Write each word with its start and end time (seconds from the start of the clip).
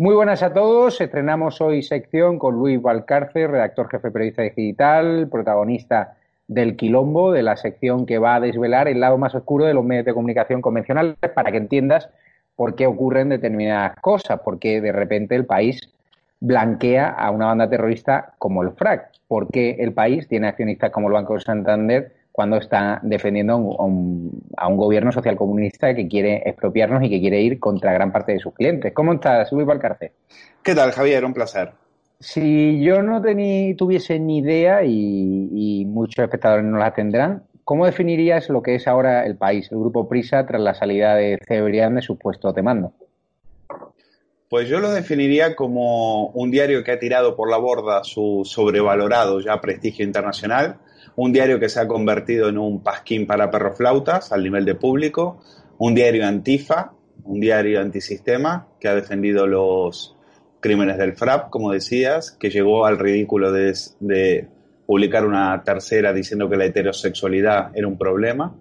Muy 0.00 0.14
buenas 0.14 0.42
a 0.42 0.54
todos. 0.54 0.98
Estrenamos 0.98 1.60
hoy 1.60 1.82
sección 1.82 2.38
con 2.38 2.54
Luis 2.54 2.80
Valcarce, 2.80 3.46
redactor 3.46 3.90
jefe 3.90 4.10
periodista 4.10 4.40
digital, 4.40 5.28
protagonista 5.30 6.16
del 6.48 6.74
quilombo, 6.74 7.32
de 7.32 7.42
la 7.42 7.58
sección 7.58 8.06
que 8.06 8.16
va 8.16 8.36
a 8.36 8.40
desvelar 8.40 8.88
el 8.88 8.98
lado 8.98 9.18
más 9.18 9.34
oscuro 9.34 9.66
de 9.66 9.74
los 9.74 9.84
medios 9.84 10.06
de 10.06 10.14
comunicación 10.14 10.62
convencionales 10.62 11.16
para 11.34 11.52
que 11.52 11.58
entiendas 11.58 12.08
por 12.56 12.76
qué 12.76 12.86
ocurren 12.86 13.28
determinadas 13.28 13.94
cosas, 14.00 14.40
por 14.40 14.58
qué 14.58 14.80
de 14.80 14.90
repente 14.90 15.34
el 15.34 15.44
país 15.44 15.92
blanquea 16.40 17.10
a 17.10 17.30
una 17.30 17.48
banda 17.48 17.68
terrorista 17.68 18.32
como 18.38 18.62
el 18.62 18.70
FRAC, 18.70 19.10
por 19.28 19.48
qué 19.48 19.76
el 19.80 19.92
país 19.92 20.26
tiene 20.26 20.48
accionistas 20.48 20.92
como 20.92 21.08
el 21.08 21.12
Banco 21.12 21.34
de 21.34 21.40
Santander 21.40 22.12
cuando 22.32 22.56
está 22.56 23.00
defendiendo 23.02 23.54
a 23.54 23.84
un, 23.84 24.42
a 24.56 24.68
un, 24.68 24.76
gobierno 24.76 25.12
socialcomunista 25.12 25.94
que 25.94 26.08
quiere 26.08 26.42
expropiarnos 26.46 27.02
y 27.02 27.10
que 27.10 27.20
quiere 27.20 27.40
ir 27.40 27.58
contra 27.58 27.92
gran 27.92 28.12
parte 28.12 28.32
de 28.32 28.38
sus 28.38 28.54
clientes. 28.54 28.92
¿Cómo 28.94 29.12
estás, 29.12 29.50
Luis 29.52 29.66
Valcarce? 29.66 30.12
¿Qué 30.62 30.74
tal, 30.74 30.92
Javier? 30.92 31.24
Un 31.24 31.34
placer. 31.34 31.72
Si 32.20 32.82
yo 32.82 33.02
no 33.02 33.22
tuviese 33.22 34.18
ni 34.18 34.38
idea, 34.38 34.84
y, 34.84 35.86
muchos 35.86 36.22
espectadores 36.22 36.66
no 36.66 36.76
la 36.76 36.92
tendrán, 36.92 37.44
¿cómo 37.64 37.86
definirías 37.86 38.50
lo 38.50 38.62
que 38.62 38.74
es 38.74 38.86
ahora 38.86 39.24
el 39.24 39.36
país, 39.36 39.72
el 39.72 39.78
grupo 39.78 40.06
Prisa, 40.06 40.44
tras 40.46 40.60
la 40.60 40.74
salida 40.74 41.14
de 41.14 41.38
Cebrián 41.48 41.94
de 41.94 42.02
su 42.02 42.18
puesto 42.18 42.52
de 42.52 42.62
mando? 42.62 42.92
Pues 44.50 44.68
yo 44.68 44.80
lo 44.80 44.90
definiría 44.90 45.56
como 45.56 46.26
un 46.28 46.50
diario 46.50 46.84
que 46.84 46.92
ha 46.92 46.98
tirado 46.98 47.36
por 47.36 47.50
la 47.50 47.56
borda 47.56 48.04
su 48.04 48.42
sobrevalorado 48.44 49.40
ya 49.40 49.58
prestigio 49.60 50.04
internacional, 50.04 50.76
un 51.16 51.32
diario 51.32 51.58
que 51.58 51.68
se 51.68 51.80
ha 51.80 51.88
convertido 51.88 52.48
en 52.48 52.58
un 52.58 52.82
pasquín 52.82 53.26
para 53.26 53.50
perroflautas 53.50 54.32
al 54.32 54.42
nivel 54.42 54.64
de 54.64 54.74
público, 54.74 55.42
un 55.78 55.94
diario 55.94 56.26
antifa, 56.26 56.92
un 57.24 57.40
diario 57.40 57.80
antisistema 57.80 58.68
que 58.78 58.88
ha 58.88 58.94
defendido 58.94 59.46
los 59.46 60.16
crímenes 60.60 60.98
del 60.98 61.14
FRAP, 61.14 61.50
como 61.50 61.72
decías, 61.72 62.32
que 62.32 62.50
llegó 62.50 62.86
al 62.86 62.98
ridículo 62.98 63.50
de, 63.52 64.48
publicar 64.86 65.24
una 65.24 65.62
tercera 65.62 66.12
diciendo 66.12 66.50
que 66.50 66.56
la 66.56 66.64
heterosexualidad 66.64 67.70
era 67.74 67.86
un 67.86 67.96
problema. 67.96 68.54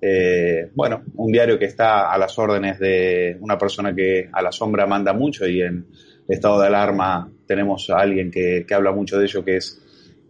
Eh, 0.00 0.70
bueno, 0.74 1.02
un 1.14 1.32
diario 1.32 1.58
que 1.58 1.64
está 1.64 2.12
a 2.12 2.18
las 2.18 2.38
órdenes 2.38 2.78
de 2.78 3.38
una 3.40 3.56
persona 3.56 3.94
que 3.94 4.28
a 4.30 4.42
la 4.42 4.52
sombra 4.52 4.86
manda 4.86 5.14
mucho 5.14 5.48
y 5.48 5.62
en 5.62 5.86
estado 6.28 6.60
de 6.60 6.66
alarma 6.66 7.32
tenemos 7.46 7.88
a 7.88 7.98
alguien 7.98 8.30
que, 8.30 8.64
que 8.68 8.74
habla 8.74 8.92
mucho 8.92 9.18
de 9.18 9.24
ello, 9.24 9.44
que 9.44 9.56
es 9.56 9.80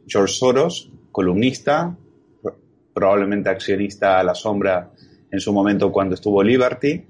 George 0.07 0.35
Soros, 0.35 0.93
columnista, 1.17 1.97
probablemente 2.93 3.49
accionista 3.49 4.21
a 4.21 4.23
la 4.23 4.35
sombra 4.35 4.91
en 5.31 5.41
su 5.41 5.51
momento 5.51 5.91
cuando 5.91 6.15
estuvo 6.15 6.43
Liberty. 6.43 7.07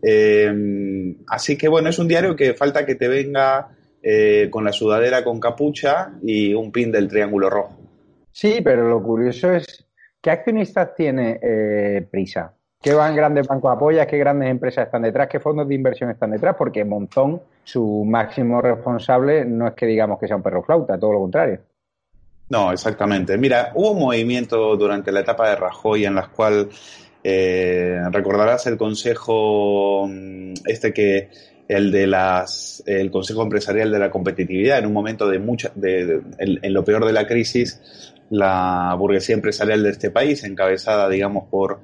Eh, 0.00 1.16
así 1.26 1.58
que 1.58 1.66
bueno, 1.68 1.88
es 1.88 1.98
un 1.98 2.06
diario 2.06 2.36
que 2.36 2.54
falta 2.54 2.86
que 2.86 2.94
te 2.94 3.08
venga 3.08 3.70
eh, 4.00 4.46
con 4.52 4.62
la 4.62 4.70
sudadera 4.70 5.24
con 5.24 5.40
capucha 5.40 6.12
y 6.22 6.54
un 6.54 6.70
pin 6.70 6.92
del 6.92 7.08
triángulo 7.08 7.50
rojo. 7.50 7.76
Sí, 8.30 8.60
pero 8.62 8.88
lo 8.88 9.02
curioso 9.02 9.50
es, 9.50 9.84
¿qué 10.20 10.30
accionistas 10.30 10.94
tiene 10.94 11.40
eh, 11.42 12.06
Prisa? 12.08 12.54
¿Qué 12.80 12.94
van 12.94 13.16
grandes 13.16 13.48
bancos 13.48 13.72
apoyas? 13.72 14.06
¿Qué 14.06 14.16
grandes 14.16 14.48
empresas 14.48 14.86
están 14.86 15.02
detrás? 15.02 15.26
¿Qué 15.26 15.40
fondos 15.40 15.66
de 15.66 15.74
inversión 15.74 16.08
están 16.08 16.30
detrás? 16.30 16.54
Porque 16.56 16.84
Monzón, 16.84 17.42
su 17.64 18.04
máximo 18.04 18.62
responsable, 18.62 19.44
no 19.44 19.66
es 19.66 19.74
que 19.74 19.86
digamos 19.86 20.20
que 20.20 20.28
sea 20.28 20.36
un 20.36 20.42
perro 20.44 20.62
flauta, 20.62 20.96
todo 21.00 21.14
lo 21.14 21.18
contrario. 21.18 21.58
No, 22.50 22.72
exactamente. 22.72 23.38
Mira, 23.38 23.70
hubo 23.74 23.92
un 23.92 24.00
movimiento 24.00 24.76
durante 24.76 25.12
la 25.12 25.20
etapa 25.20 25.48
de 25.48 25.56
Rajoy 25.56 26.04
en 26.04 26.16
la 26.16 26.26
cual 26.26 26.68
eh, 27.22 28.00
recordarás 28.10 28.66
el 28.66 28.76
consejo 28.76 30.06
mm, 30.08 30.54
este 30.66 30.92
que 30.92 31.30
el 31.68 31.92
de 31.92 32.08
las 32.08 32.82
el 32.86 33.10
consejo 33.12 33.42
empresarial 33.42 33.92
de 33.92 33.98
la 34.00 34.10
competitividad 34.10 34.80
en 34.80 34.86
un 34.86 34.92
momento 34.92 35.28
de 35.28 35.38
mucha 35.38 35.70
de, 35.76 36.22
en, 36.38 36.72
lo 36.72 36.84
peor 36.84 37.04
de 37.04 37.12
la 37.12 37.28
crisis 37.28 37.80
la 38.30 38.96
burguesía 38.98 39.36
empresarial 39.36 39.82
de 39.84 39.90
este 39.90 40.10
país 40.10 40.42
encabezada 40.42 41.08
digamos 41.08 41.44
por 41.48 41.80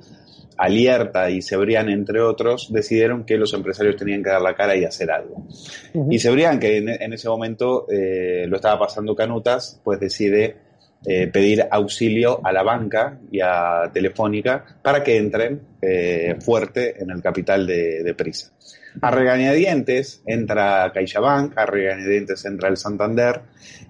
Alierta 0.59 1.31
y 1.31 1.43
Cebrián, 1.43 1.89
entre 1.89 2.21
otros, 2.21 2.73
decidieron 2.73 3.25
que 3.25 3.37
los 3.37 3.53
empresarios 3.55 3.97
tenían 3.97 4.23
que 4.23 4.31
dar 4.31 4.41
la 4.41 4.55
cara 4.55 4.77
y 4.77 4.85
hacer 4.85 5.11
algo. 5.11 5.47
Y 6.11 6.19
Cebrián, 6.19 6.59
que 6.59 6.79
en, 6.79 7.13
ese 7.13 7.29
momento 7.29 7.87
eh, 7.91 8.47
lo 8.49 8.57
estaba 8.57 8.79
pasando 8.79 9.15
canutas, 9.15 9.81
pues 9.85 10.01
decide 10.01 10.57
eh, 11.05 11.27
pedir 11.29 11.67
auxilio 11.71 12.41
a 12.43 12.53
la 12.53 12.63
banca 12.63 13.19
y 13.31 13.41
a 13.41 13.91
Telefónica 13.93 14.65
para 14.83 15.05
que 15.05 15.17
entren 15.17 15.61
eh, 15.81 16.37
fuerte 16.41 17.01
en 17.01 17.11
el 17.11 17.23
capital 17.23 17.67
de, 17.67 18.03
de 18.03 18.15
Prisa. 18.15 18.51
A 19.01 19.11
regañadientes 19.11 20.23
entra 20.27 20.91
CaixaBank, 20.93 21.57
a 21.59 21.67
regañadientes 21.67 22.45
entra 22.45 22.69
el 22.69 22.77
Santander 22.77 23.43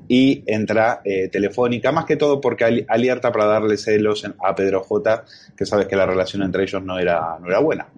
y 0.08 0.42
entra 0.46 1.00
eh, 1.04 1.28
Telefónica, 1.28 1.92
más 1.92 2.04
que 2.04 2.16
todo 2.16 2.40
porque 2.40 2.84
alerta 2.88 3.32
para 3.32 3.46
darle 3.46 3.76
celos 3.76 4.24
a 4.24 4.54
Pedro 4.54 4.82
J, 4.82 5.24
que 5.56 5.66
sabes 5.66 5.86
que 5.86 5.96
la 5.96 6.06
relación 6.06 6.42
entre 6.42 6.64
ellos 6.64 6.82
no 6.82 6.98
era, 6.98 7.38
no 7.40 7.46
era 7.46 7.60
buena. 7.60 7.88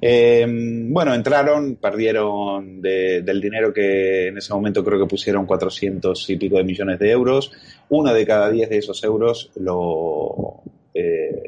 Eh, 0.00 0.46
bueno, 0.88 1.14
entraron, 1.14 1.76
perdieron 1.76 2.80
del 2.80 3.40
dinero 3.40 3.72
que 3.72 4.28
en 4.28 4.38
ese 4.38 4.52
momento 4.52 4.84
creo 4.84 4.98
que 5.00 5.06
pusieron 5.06 5.46
400 5.46 6.30
y 6.30 6.36
pico 6.36 6.56
de 6.56 6.64
millones 6.64 6.98
de 6.98 7.10
euros. 7.10 7.52
Uno 7.88 8.12
de 8.12 8.26
cada 8.26 8.50
diez 8.50 8.68
de 8.68 8.78
esos 8.78 9.02
euros 9.04 9.50
lo, 9.56 10.62
eh, 10.94 11.42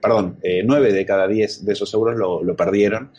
perdón, 0.00 0.38
nueve 0.64 0.92
de 0.92 1.06
cada 1.06 1.26
diez 1.26 1.64
de 1.64 1.72
esos 1.72 1.92
euros 1.94 2.16
lo 2.16 2.56
perdieron 2.56 3.10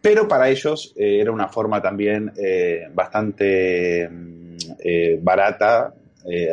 pero 0.00 0.28
para 0.28 0.48
ellos 0.48 0.92
eh, 0.96 1.20
era 1.20 1.32
una 1.32 1.48
forma 1.48 1.82
también 1.82 2.32
eh, 2.36 2.88
bastante 2.92 4.08
mm, 4.08 4.56
eh, 4.78 5.18
barata, 5.20 5.94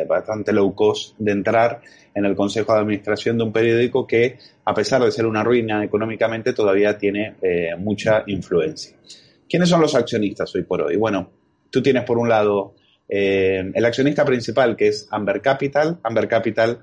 bastante 0.08 0.54
low 0.54 0.74
cost 0.74 1.16
de 1.18 1.32
entrar 1.32 1.82
en 2.14 2.24
el 2.24 2.34
consejo 2.34 2.72
de 2.72 2.78
administración 2.78 3.36
de 3.36 3.44
un 3.44 3.52
periódico 3.52 4.06
que, 4.06 4.38
a 4.64 4.72
pesar 4.72 5.02
de 5.02 5.10
ser 5.10 5.26
una 5.26 5.44
ruina 5.44 5.84
económicamente, 5.84 6.54
todavía 6.54 6.96
tiene 6.96 7.34
mucha 7.76 8.24
influencia. 8.26 8.96
¿Quiénes 9.46 9.68
son 9.68 9.82
los 9.82 9.94
accionistas 9.94 10.54
hoy 10.54 10.62
por 10.62 10.80
hoy? 10.80 10.96
Bueno, 10.96 11.28
tú 11.68 11.82
tienes 11.82 12.04
por 12.04 12.16
un 12.16 12.26
lado 12.26 12.72
el 13.06 13.84
accionista 13.84 14.24
principal 14.24 14.76
que 14.76 14.88
es 14.88 15.08
Amber 15.10 15.42
Capital. 15.42 15.98
Amber 16.04 16.26
Capital 16.26 16.78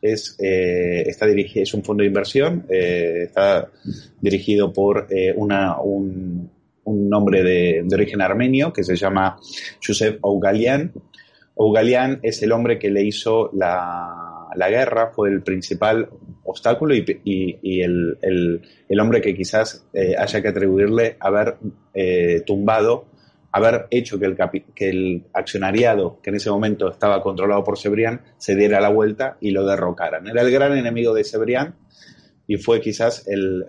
es, 0.00 0.36
eh, 0.38 1.04
está 1.06 1.26
dirigido, 1.26 1.62
es 1.62 1.74
un 1.74 1.82
fondo 1.82 2.02
de 2.02 2.08
inversión, 2.08 2.66
eh, 2.68 3.24
está 3.24 3.70
dirigido 4.20 4.72
por 4.72 5.06
eh, 5.10 5.32
una, 5.36 5.80
un, 5.80 6.50
un, 6.84 7.14
hombre 7.14 7.42
de, 7.42 7.82
de, 7.84 7.94
origen 7.94 8.20
armenio 8.20 8.72
que 8.72 8.84
se 8.84 8.96
llama 8.96 9.36
Josep 9.84 10.18
Ougalian. 10.22 10.92
Ougalian 11.54 12.20
es 12.22 12.42
el 12.42 12.52
hombre 12.52 12.78
que 12.78 12.90
le 12.90 13.02
hizo 13.02 13.50
la, 13.54 14.48
la 14.54 14.70
guerra, 14.70 15.12
fue 15.14 15.30
el 15.30 15.42
principal 15.42 16.08
obstáculo 16.44 16.94
y, 16.94 17.04
y, 17.24 17.58
y 17.62 17.80
el, 17.80 18.18
el, 18.22 18.62
el, 18.88 19.00
hombre 19.00 19.20
que 19.20 19.34
quizás 19.34 19.86
haya 20.18 20.42
que 20.42 20.48
atribuirle 20.48 21.16
haber 21.18 21.56
tumbado 22.44 23.06
haber 23.56 23.86
hecho 23.90 24.18
que 24.18 24.26
el, 24.26 24.36
que 24.74 24.88
el 24.90 25.24
accionariado, 25.32 26.20
que 26.22 26.30
en 26.30 26.36
ese 26.36 26.50
momento 26.50 26.90
estaba 26.90 27.22
controlado 27.22 27.64
por 27.64 27.78
Cebrián, 27.78 28.20
se 28.36 28.54
diera 28.54 28.80
la 28.80 28.90
vuelta 28.90 29.38
y 29.40 29.50
lo 29.50 29.66
derrocaran. 29.66 30.28
Era 30.28 30.42
el 30.42 30.50
gran 30.50 30.76
enemigo 30.76 31.14
de 31.14 31.24
Cebrián 31.24 31.74
y 32.46 32.58
fue 32.58 32.80
quizás 32.80 33.26
el, 33.26 33.64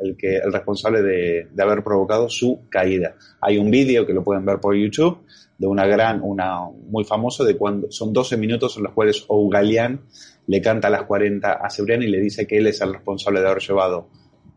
responsable 0.52 1.02
de, 1.02 1.48
haber 1.60 1.84
provocado 1.84 2.30
su 2.30 2.68
caída. 2.70 3.16
Hay 3.42 3.58
un 3.58 3.72
vídeo 3.72 4.06
que 4.06 4.14
lo 4.14 4.24
pueden 4.24 4.46
ver 4.46 4.60
por 4.60 4.76
YouTube 4.76 5.20
de 5.58 5.68
una 5.68 5.88
gran, 5.88 6.22
una 6.22 6.60
muy 6.64 7.04
famoso 7.06 7.44
de 7.46 7.56
cuando 7.56 7.90
son 7.90 8.12
12 8.12 8.36
minutos 8.38 8.78
en 8.78 8.84
los 8.84 8.94
cuales 8.94 9.24
Ougalian 9.28 10.02
le 10.48 10.62
canta 10.62 10.90
a 10.90 10.92
las 10.92 11.04
40 11.04 11.54
a 11.54 11.70
Cebrián 11.70 12.04
y 12.04 12.08
le 12.08 12.20
dice 12.20 12.46
que 12.46 12.58
él 12.58 12.68
es 12.68 12.82
el 12.82 12.94
responsable 12.94 13.40
de 13.40 13.48
haber 13.48 13.64
llevado 13.64 14.10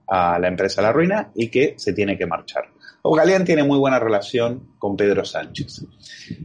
a 0.09 0.39
la 0.39 0.49
empresa 0.49 0.81
a 0.81 0.85
la 0.85 0.93
ruina 0.93 1.31
y 1.35 1.49
que 1.49 1.75
se 1.79 1.93
tiene 1.93 2.19
que 2.19 2.27
marchar. 2.27 2.65
Ougalian 3.03 3.45
tiene 3.45 3.63
muy 3.63 3.79
buena 3.79 3.99
relación 3.99 4.75
con 4.79 4.97
Pedro 4.97 5.25
Sánchez. 5.25 5.85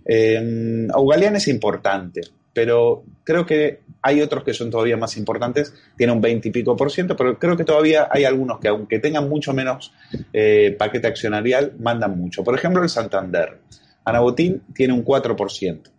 Eh, 0.06 0.88
es 1.36 1.48
importante, 1.48 2.22
pero 2.54 3.04
creo 3.24 3.46
que 3.46 3.82
hay 4.02 4.22
otros 4.22 4.44
que 4.44 4.54
son 4.54 4.70
todavía 4.70 4.98
más 4.98 5.18
importantes, 5.18 5.74
tiene 5.98 6.14
un 6.14 6.22
20 6.22 6.48
y 6.48 6.52
pico 6.52 6.76
por 6.76 6.92
ciento, 6.92 7.16
pero 7.16 7.38
creo 7.38 7.58
que 7.58 7.64
todavía 7.66 8.08
hay 8.10 8.24
algunos 8.24 8.60
que 8.60 8.68
aunque 8.70 9.00
tengan 9.00 9.28
mucho 9.28 9.52
menos 9.52 9.94
eh, 10.32 10.76
paquete 10.78 11.08
accionarial, 11.08 11.74
mandan 11.80 12.18
mucho. 12.18 12.44
Por 12.44 12.56
ejemplo, 12.56 12.84
el 12.84 12.90
Santander. 12.90 13.60
Anabotín 14.06 14.62
tiene 14.74 14.94
un 14.94 15.04
4%. 15.04 15.92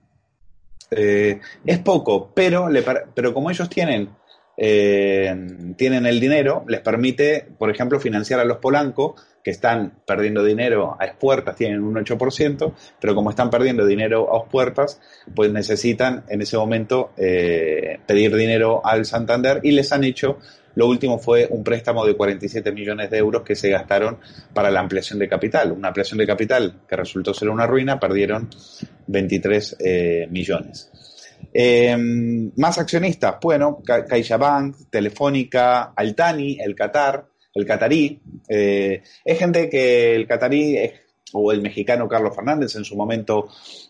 Eh, 0.92 1.40
es 1.64 1.78
poco, 1.80 2.30
pero, 2.32 2.68
pero 3.12 3.34
como 3.34 3.50
ellos 3.50 3.68
tienen 3.68 4.08
eh, 4.56 5.74
tienen 5.76 6.06
el 6.06 6.18
dinero, 6.18 6.64
les 6.68 6.80
permite, 6.80 7.46
por 7.58 7.70
ejemplo, 7.70 8.00
financiar 8.00 8.40
a 8.40 8.44
los 8.44 8.58
Polanco, 8.58 9.14
que 9.46 9.52
están 9.52 9.92
perdiendo 10.04 10.42
dinero 10.42 10.96
a 10.98 11.04
expuertas, 11.04 11.54
tienen 11.54 11.80
un 11.84 11.94
8%, 11.94 12.74
pero 13.00 13.14
como 13.14 13.30
están 13.30 13.48
perdiendo 13.48 13.86
dinero 13.86 14.34
a 14.34 14.40
expuertas, 14.40 15.00
pues 15.36 15.52
necesitan 15.52 16.24
en 16.28 16.42
ese 16.42 16.56
momento 16.56 17.12
eh, 17.16 18.00
pedir 18.06 18.34
dinero 18.34 18.84
al 18.84 19.04
Santander 19.04 19.60
y 19.62 19.70
les 19.70 19.92
han 19.92 20.02
hecho, 20.02 20.38
lo 20.74 20.88
último 20.88 21.20
fue 21.20 21.46
un 21.48 21.62
préstamo 21.62 22.04
de 22.04 22.16
47 22.16 22.72
millones 22.72 23.08
de 23.08 23.18
euros 23.18 23.42
que 23.42 23.54
se 23.54 23.70
gastaron 23.70 24.18
para 24.52 24.68
la 24.68 24.80
ampliación 24.80 25.20
de 25.20 25.28
capital. 25.28 25.70
Una 25.70 25.88
ampliación 25.88 26.18
de 26.18 26.26
capital 26.26 26.80
que 26.88 26.96
resultó 26.96 27.32
ser 27.32 27.48
una 27.48 27.68
ruina, 27.68 28.00
perdieron 28.00 28.48
23 29.06 29.76
eh, 29.78 30.26
millones. 30.28 30.90
Em, 31.52 32.52
más 32.56 32.78
accionistas, 32.78 33.36
bueno, 33.40 33.82
CaixaBank, 33.84 34.90
Telefónica, 34.90 35.92
Altani, 35.96 36.58
el 36.60 36.74
Qatar, 36.74 37.26
el 37.54 37.64
Qatarí. 37.64 38.20
Eh, 38.48 39.02
es 39.24 39.38
gente 39.38 39.70
que 39.70 40.14
el 40.14 40.26
Qatarí 40.26 40.76
o 41.32 41.52
el 41.52 41.60
mexicano 41.60 42.08
Carlos 42.08 42.34
Fernández 42.34 42.76
en 42.76 42.84
su 42.84 42.96
momento 42.96 43.48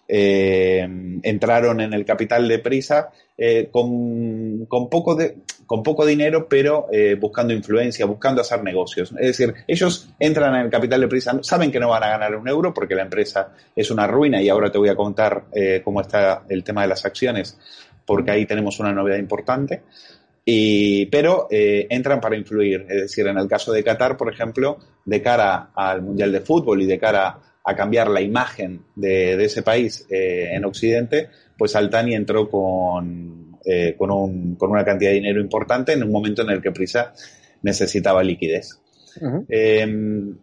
eh, 0.09 0.81
entraron 1.23 1.81
en 1.81 1.93
el 1.93 2.05
capital 2.05 2.49
de 2.49 2.59
Prisa 2.59 3.11
eh, 3.37 3.69
con, 3.71 4.67
poco 4.91 5.15
de, 5.15 5.37
con 5.67 5.83
poco 5.83 6.07
dinero, 6.07 6.49
pero 6.49 6.87
buscando 7.21 7.53
influencia, 7.53 8.07
buscando 8.07 8.41
hacer 8.41 8.63
negocios. 8.63 9.13
Es 9.13 9.37
decir, 9.37 9.55
ellos 9.67 10.09
entran 10.19 10.55
en 10.55 10.63
el 10.63 10.71
capital 10.71 11.01
de 11.03 11.09
Prisa, 11.09 11.39
saben 11.43 11.71
que 11.71 11.79
no 11.79 11.91
van 11.91 12.05
a 12.05 12.09
ganar 12.09 12.35
un 12.37 12.49
euro 12.49 12.73
porque 12.73 12.95
la 12.95 13.03
empresa 13.03 13.53
es 13.75 13.91
una 13.91 14.07
ruina 14.07 14.41
y 14.41 14.49
ahora 14.49 14.73
te 14.73 14.79
voy 14.79 14.89
a 14.89 14.97
contar 14.97 15.45
cómo 15.85 16.01
está 16.01 16.45
el 16.49 16.65
tema 16.65 16.83
de 16.83 16.89
las 16.89 17.05
acciones, 17.05 17.59
porque 18.07 18.31
ahí 18.31 18.47
tenemos 18.47 18.81
una 18.81 18.93
novedad 18.93 19.19
importante. 19.19 19.83
Y, 20.49 21.07
pero 21.07 21.49
eh, 21.51 21.89
entran 21.91 22.21
para 22.21 22.37
influir. 22.37 22.87
Es 22.89 23.03
decir, 23.03 23.27
en 23.27 23.37
el 23.37 23.49
caso 23.49 23.73
de 23.73 23.83
Qatar, 23.83 24.17
por 24.17 24.33
ejemplo, 24.33 24.79
de 25.05 25.21
cara 25.21 25.73
al 25.75 26.03
Mundial 26.03 26.31
de 26.31 26.41
Fútbol 26.41 26.81
y 26.83 26.87
de 26.87 27.01
cara 27.01 27.41
a 27.65 27.75
cambiar 27.75 28.09
la 28.09 28.21
imagen 28.21 28.83
de, 28.95 29.45
ese 29.45 29.63
país 29.63 30.07
eh, 30.09 30.51
en 30.53 30.65
Occidente, 30.65 31.31
pues 31.59 31.75
Altani 31.75 32.15
entró 32.15 32.49
con, 32.49 33.59
eh, 33.65 33.97
con, 33.99 34.13
un, 34.13 34.55
con, 34.55 34.71
una 34.71 34.85
cantidad 34.85 35.11
de 35.11 35.17
dinero 35.17 35.41
importante 35.41 35.95
en 35.95 36.05
un 36.05 36.13
momento 36.13 36.43
en 36.43 36.51
el 36.51 36.63
que 36.63 36.71
Prisa 36.71 37.13
necesitaba 37.63 38.23
liquidez. 38.23 38.79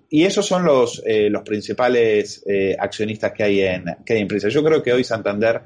y 0.09 0.23
esos 0.25 0.45
son 0.45 0.65
los, 0.65 1.01
los 1.05 1.43
principales 1.43 2.43
accionistas 2.77 3.31
que 3.31 3.43
hay, 3.43 3.61
en, 3.61 3.85
que 4.05 4.15
hay 4.15 4.21
en 4.21 4.27
Prisa. 4.27 4.49
Yo 4.49 4.61
creo 4.61 4.83
que 4.83 4.91
hoy 4.91 5.05
Santander 5.05 5.61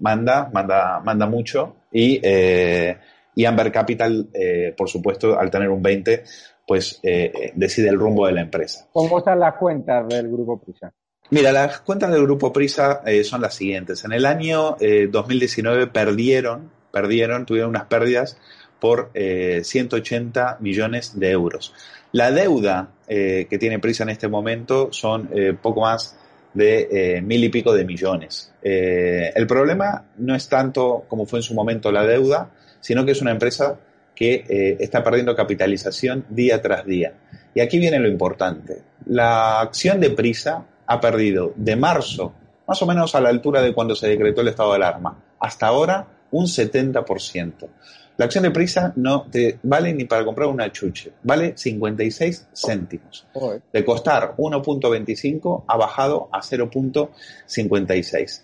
manda, 0.00 0.50
manda, 0.52 0.98
manda 0.98 1.26
mucho 1.26 1.83
y, 1.94 2.20
eh, 2.22 2.98
y 3.36 3.44
Amber 3.44 3.70
Capital, 3.70 4.28
eh, 4.34 4.74
por 4.76 4.88
supuesto, 4.88 5.38
al 5.38 5.48
tener 5.50 5.70
un 5.70 5.80
20, 5.80 6.24
pues 6.66 6.98
eh, 7.04 7.52
decide 7.54 7.88
el 7.88 7.98
rumbo 7.98 8.26
de 8.26 8.32
la 8.32 8.40
empresa. 8.40 8.88
¿Cómo 8.92 9.18
están 9.18 9.38
las 9.38 9.54
cuentas 9.54 10.08
del 10.08 10.28
Grupo 10.28 10.60
Prisa? 10.60 10.92
Mira, 11.30 11.52
las 11.52 11.80
cuentas 11.80 12.10
del 12.10 12.22
Grupo 12.22 12.52
Prisa 12.52 13.02
son 13.22 13.40
las 13.40 13.54
siguientes. 13.54 14.04
En 14.04 14.12
el 14.12 14.26
año 14.26 14.76
2019 15.10 15.86
perdieron, 15.86 16.70
perdieron, 16.92 17.46
tuvieron 17.46 17.70
unas 17.70 17.86
pérdidas 17.86 18.38
por 18.78 19.10
180 19.14 20.58
millones 20.60 21.18
de 21.18 21.30
euros. 21.30 21.72
La 22.12 22.30
deuda 22.30 22.90
que 23.08 23.56
tiene 23.58 23.78
Prisa 23.78 24.02
en 24.02 24.10
este 24.10 24.28
momento 24.28 24.92
son 24.92 25.30
poco 25.62 25.80
más 25.80 26.14
de 26.54 26.88
eh, 26.90 27.20
mil 27.20 27.42
y 27.44 27.48
pico 27.48 27.74
de 27.74 27.84
millones. 27.84 28.52
Eh, 28.62 29.32
el 29.34 29.46
problema 29.46 30.04
no 30.18 30.34
es 30.34 30.48
tanto 30.48 31.04
como 31.08 31.26
fue 31.26 31.40
en 31.40 31.42
su 31.42 31.54
momento 31.54 31.92
la 31.92 32.06
deuda, 32.06 32.50
sino 32.80 33.04
que 33.04 33.12
es 33.12 33.20
una 33.20 33.32
empresa 33.32 33.78
que 34.14 34.44
eh, 34.48 34.76
está 34.78 35.02
perdiendo 35.02 35.34
capitalización 35.34 36.24
día 36.28 36.62
tras 36.62 36.86
día. 36.86 37.12
Y 37.54 37.60
aquí 37.60 37.78
viene 37.78 37.98
lo 37.98 38.08
importante. 38.08 38.82
La 39.06 39.60
acción 39.60 40.00
de 40.00 40.10
Prisa 40.10 40.64
ha 40.86 41.00
perdido 41.00 41.52
de 41.56 41.76
marzo, 41.76 42.32
más 42.66 42.80
o 42.80 42.86
menos 42.86 43.14
a 43.14 43.20
la 43.20 43.28
altura 43.28 43.60
de 43.60 43.74
cuando 43.74 43.94
se 43.94 44.08
decretó 44.08 44.40
el 44.40 44.48
estado 44.48 44.70
de 44.70 44.76
alarma, 44.76 45.18
hasta 45.40 45.66
ahora 45.66 46.06
un 46.30 46.46
70%. 46.46 47.68
La 48.16 48.26
acción 48.26 48.44
de 48.44 48.52
prisa 48.52 48.92
no 48.94 49.26
te 49.28 49.58
vale 49.64 49.92
ni 49.92 50.04
para 50.04 50.24
comprar 50.24 50.48
una 50.48 50.70
chuche, 50.70 51.10
vale 51.24 51.54
56 51.56 52.46
céntimos. 52.54 53.26
De 53.72 53.84
costar 53.84 54.36
1.25 54.36 55.64
ha 55.66 55.76
bajado 55.76 56.28
a 56.30 56.40
0.56. 56.40 58.42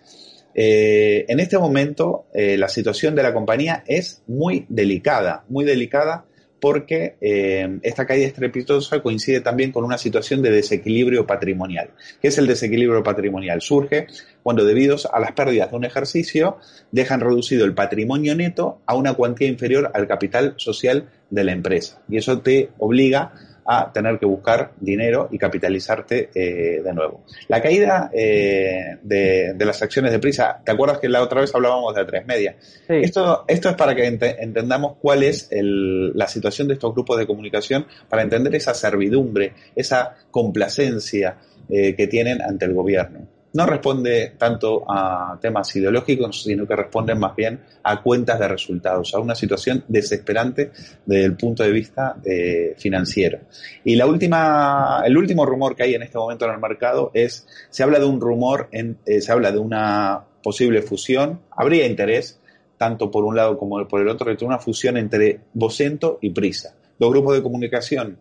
Eh, 0.52 1.24
en 1.28 1.38
este 1.38 1.56
momento 1.56 2.24
eh, 2.34 2.56
la 2.56 2.68
situación 2.68 3.14
de 3.14 3.22
la 3.22 3.32
compañía 3.32 3.84
es 3.86 4.24
muy 4.26 4.66
delicada, 4.68 5.44
muy 5.48 5.64
delicada 5.64 6.24
porque 6.60 7.16
eh, 7.20 7.78
esta 7.82 8.06
caída 8.06 8.26
estrepitosa 8.26 9.00
coincide 9.02 9.40
también 9.40 9.72
con 9.72 9.84
una 9.84 9.98
situación 9.98 10.42
de 10.42 10.50
desequilibrio 10.50 11.26
patrimonial. 11.26 11.90
¿Qué 12.20 12.28
es 12.28 12.38
el 12.38 12.46
desequilibrio 12.46 13.02
patrimonial? 13.02 13.60
Surge 13.60 14.06
cuando 14.42 14.64
debido 14.64 14.96
a 15.12 15.20
las 15.20 15.32
pérdidas 15.32 15.70
de 15.70 15.76
un 15.76 15.84
ejercicio 15.84 16.58
dejan 16.92 17.20
reducido 17.20 17.64
el 17.64 17.74
patrimonio 17.74 18.34
neto 18.34 18.80
a 18.86 18.94
una 18.94 19.14
cuantía 19.14 19.48
inferior 19.48 19.90
al 19.94 20.06
capital 20.06 20.54
social 20.56 21.08
de 21.30 21.44
la 21.44 21.52
empresa. 21.52 22.02
Y 22.08 22.18
eso 22.18 22.40
te 22.40 22.70
obliga 22.78 23.32
a 23.72 23.92
tener 23.92 24.18
que 24.18 24.26
buscar 24.26 24.72
dinero 24.80 25.28
y 25.30 25.38
capitalizarte 25.38 26.30
eh, 26.34 26.82
de 26.82 26.92
nuevo. 26.92 27.22
La 27.46 27.62
caída 27.62 28.10
eh, 28.12 28.98
de, 29.00 29.54
las 29.58 29.80
acciones 29.80 30.10
de 30.10 30.18
Prisa, 30.18 30.60
¿te 30.64 30.72
acuerdas 30.72 30.98
que 30.98 31.08
la 31.08 31.22
otra 31.22 31.40
vez 31.40 31.54
hablábamos 31.54 31.94
de 31.94 32.04
tres 32.04 32.26
media? 32.26 32.56
Esto, 32.88 33.44
esto 33.46 33.68
es 33.68 33.76
para 33.76 33.94
que 33.94 34.06
entendamos 34.06 34.96
cuál 35.00 35.22
es 35.22 35.48
la 35.52 36.26
situación 36.26 36.66
de 36.66 36.74
estos 36.74 36.92
grupos 36.92 37.16
de 37.18 37.28
comunicación, 37.28 37.86
para 38.08 38.22
entender 38.22 38.52
esa 38.56 38.74
servidumbre, 38.74 39.52
esa 39.76 40.16
complacencia 40.32 41.36
eh, 41.68 41.94
que 41.94 42.08
tienen 42.08 42.42
ante 42.42 42.64
el 42.64 42.74
gobierno 42.74 43.39
no 43.52 43.66
responde 43.66 44.34
tanto 44.38 44.84
a 44.88 45.38
temas 45.40 45.74
ideológicos, 45.74 46.42
sino 46.42 46.66
que 46.66 46.76
responde 46.76 47.14
más 47.14 47.34
bien 47.34 47.60
a 47.82 48.02
cuentas 48.02 48.38
de 48.38 48.48
resultados, 48.48 49.14
a 49.14 49.18
una 49.18 49.34
situación 49.34 49.84
desesperante 49.88 50.70
desde 51.04 51.24
el 51.24 51.36
punto 51.36 51.62
de 51.62 51.72
vista 51.72 52.16
eh, 52.24 52.74
financiero. 52.78 53.40
Y 53.84 53.96
la 53.96 54.06
última, 54.06 55.02
el 55.04 55.16
último 55.16 55.44
rumor 55.44 55.74
que 55.74 55.82
hay 55.82 55.94
en 55.94 56.02
este 56.02 56.18
momento 56.18 56.44
en 56.44 56.52
el 56.52 56.60
mercado 56.60 57.10
es, 57.14 57.46
se 57.70 57.82
habla 57.82 57.98
de 57.98 58.04
un 58.04 58.20
rumor, 58.20 58.68
en, 58.72 58.98
eh, 59.06 59.20
se 59.20 59.32
habla 59.32 59.50
de 59.50 59.58
una 59.58 60.24
posible 60.42 60.82
fusión, 60.82 61.40
habría 61.50 61.86
interés, 61.86 62.40
tanto 62.78 63.10
por 63.10 63.24
un 63.24 63.36
lado 63.36 63.58
como 63.58 63.86
por 63.86 64.00
el 64.00 64.08
otro, 64.08 64.34
de 64.34 64.44
una 64.44 64.58
fusión 64.58 64.96
entre 64.96 65.40
Vocento 65.52 66.18
y 66.22 66.30
Prisa. 66.30 66.74
Dos 66.98 67.10
grupos 67.10 67.34
de 67.34 67.42
comunicación 67.42 68.18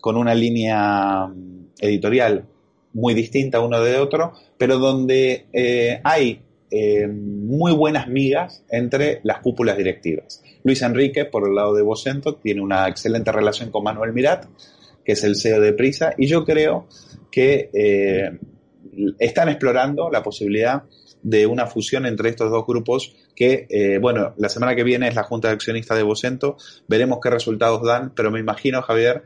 con 0.00 0.16
una 0.16 0.34
línea 0.34 1.26
mm, 1.26 1.68
editorial 1.80 2.44
muy 2.94 3.12
distinta 3.12 3.60
uno 3.60 3.82
de 3.82 3.98
otro, 3.98 4.32
pero 4.56 4.78
donde 4.78 5.46
eh, 5.52 6.00
hay 6.02 6.40
eh, 6.70 7.06
muy 7.06 7.72
buenas 7.72 8.08
migas 8.08 8.64
entre 8.70 9.20
las 9.24 9.40
cúpulas 9.40 9.76
directivas. 9.76 10.42
Luis 10.62 10.80
Enrique, 10.80 11.24
por 11.26 11.46
el 11.46 11.54
lado 11.54 11.74
de 11.74 11.82
Vocento, 11.82 12.36
tiene 12.36 12.62
una 12.62 12.88
excelente 12.88 13.30
relación 13.30 13.70
con 13.70 13.84
Manuel 13.84 14.12
Mirat, 14.12 14.46
que 15.04 15.12
es 15.12 15.24
el 15.24 15.36
CEO 15.36 15.60
de 15.60 15.74
Prisa, 15.74 16.14
y 16.16 16.26
yo 16.26 16.44
creo 16.44 16.86
que 17.30 17.68
eh, 17.74 18.38
están 19.18 19.48
explorando 19.48 20.08
la 20.08 20.22
posibilidad 20.22 20.84
de 21.22 21.46
una 21.46 21.66
fusión 21.66 22.06
entre 22.06 22.28
estos 22.28 22.50
dos 22.50 22.66
grupos 22.66 23.16
que, 23.34 23.98
bueno, 24.00 24.34
la 24.36 24.50
semana 24.50 24.76
que 24.76 24.84
viene 24.84 25.08
es 25.08 25.14
la 25.14 25.22
Junta 25.22 25.48
de 25.48 25.54
Accionistas 25.54 25.96
de 25.96 26.02
Vocento, 26.02 26.58
veremos 26.86 27.18
qué 27.22 27.30
resultados 27.30 27.82
dan, 27.82 28.12
pero 28.14 28.30
me 28.30 28.40
imagino, 28.40 28.82
Javier, 28.82 29.22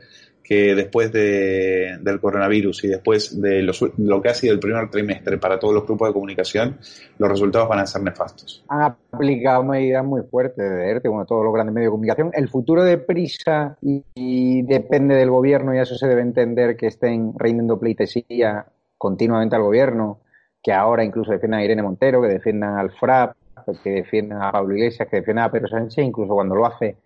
que 0.49 0.73
después 0.73 1.11
de, 1.11 1.99
del 2.01 2.19
coronavirus 2.19 2.83
y 2.83 2.87
después 2.87 3.39
de 3.39 3.61
lo 3.61 4.19
que 4.19 4.29
ha 4.29 4.33
sido 4.33 4.51
el 4.51 4.59
primer 4.59 4.89
trimestre 4.89 5.37
para 5.37 5.59
todos 5.59 5.75
los 5.75 5.85
grupos 5.85 6.07
de 6.09 6.13
comunicación, 6.13 6.79
los 7.19 7.29
resultados 7.29 7.69
van 7.69 7.77
a 7.77 7.85
ser 7.85 8.01
nefastos. 8.01 8.65
Han 8.67 8.95
aplicado 9.11 9.63
medidas 9.63 10.03
muy 10.03 10.23
fuertes 10.23 10.57
de 10.57 10.89
ERTE, 10.89 11.07
bueno, 11.07 11.27
todos 11.27 11.43
los 11.43 11.53
grandes 11.53 11.75
medios 11.75 11.89
de 11.89 11.91
comunicación. 11.91 12.31
El 12.33 12.49
futuro 12.49 12.83
de 12.83 12.97
Prisa 12.97 13.77
y, 13.83 14.63
depende 14.63 15.13
del 15.13 15.29
gobierno 15.29 15.75
y 15.75 15.77
eso 15.77 15.93
se 15.93 16.07
debe 16.07 16.21
entender 16.21 16.75
que 16.75 16.87
estén 16.87 17.31
rindiendo 17.37 17.79
pleitesía 17.79 18.65
continuamente 18.97 19.55
al 19.55 19.61
gobierno, 19.61 20.21
que 20.63 20.73
ahora 20.73 21.03
incluso 21.03 21.31
defiendan 21.31 21.59
a 21.59 21.63
Irene 21.63 21.83
Montero, 21.83 22.23
que 22.23 22.27
defiendan 22.27 22.75
al 22.75 22.89
FRAP, 22.89 23.35
que 23.83 23.91
defiendan 23.91 24.41
a 24.41 24.51
Pablo 24.51 24.75
Iglesias, 24.75 25.07
que 25.09 25.17
defiendan 25.17 25.45
a 25.45 25.51
Pedro 25.51 25.67
Sánchez, 25.67 26.03
incluso 26.03 26.33
cuando 26.33 26.55
lo 26.55 26.65
hace 26.65 26.97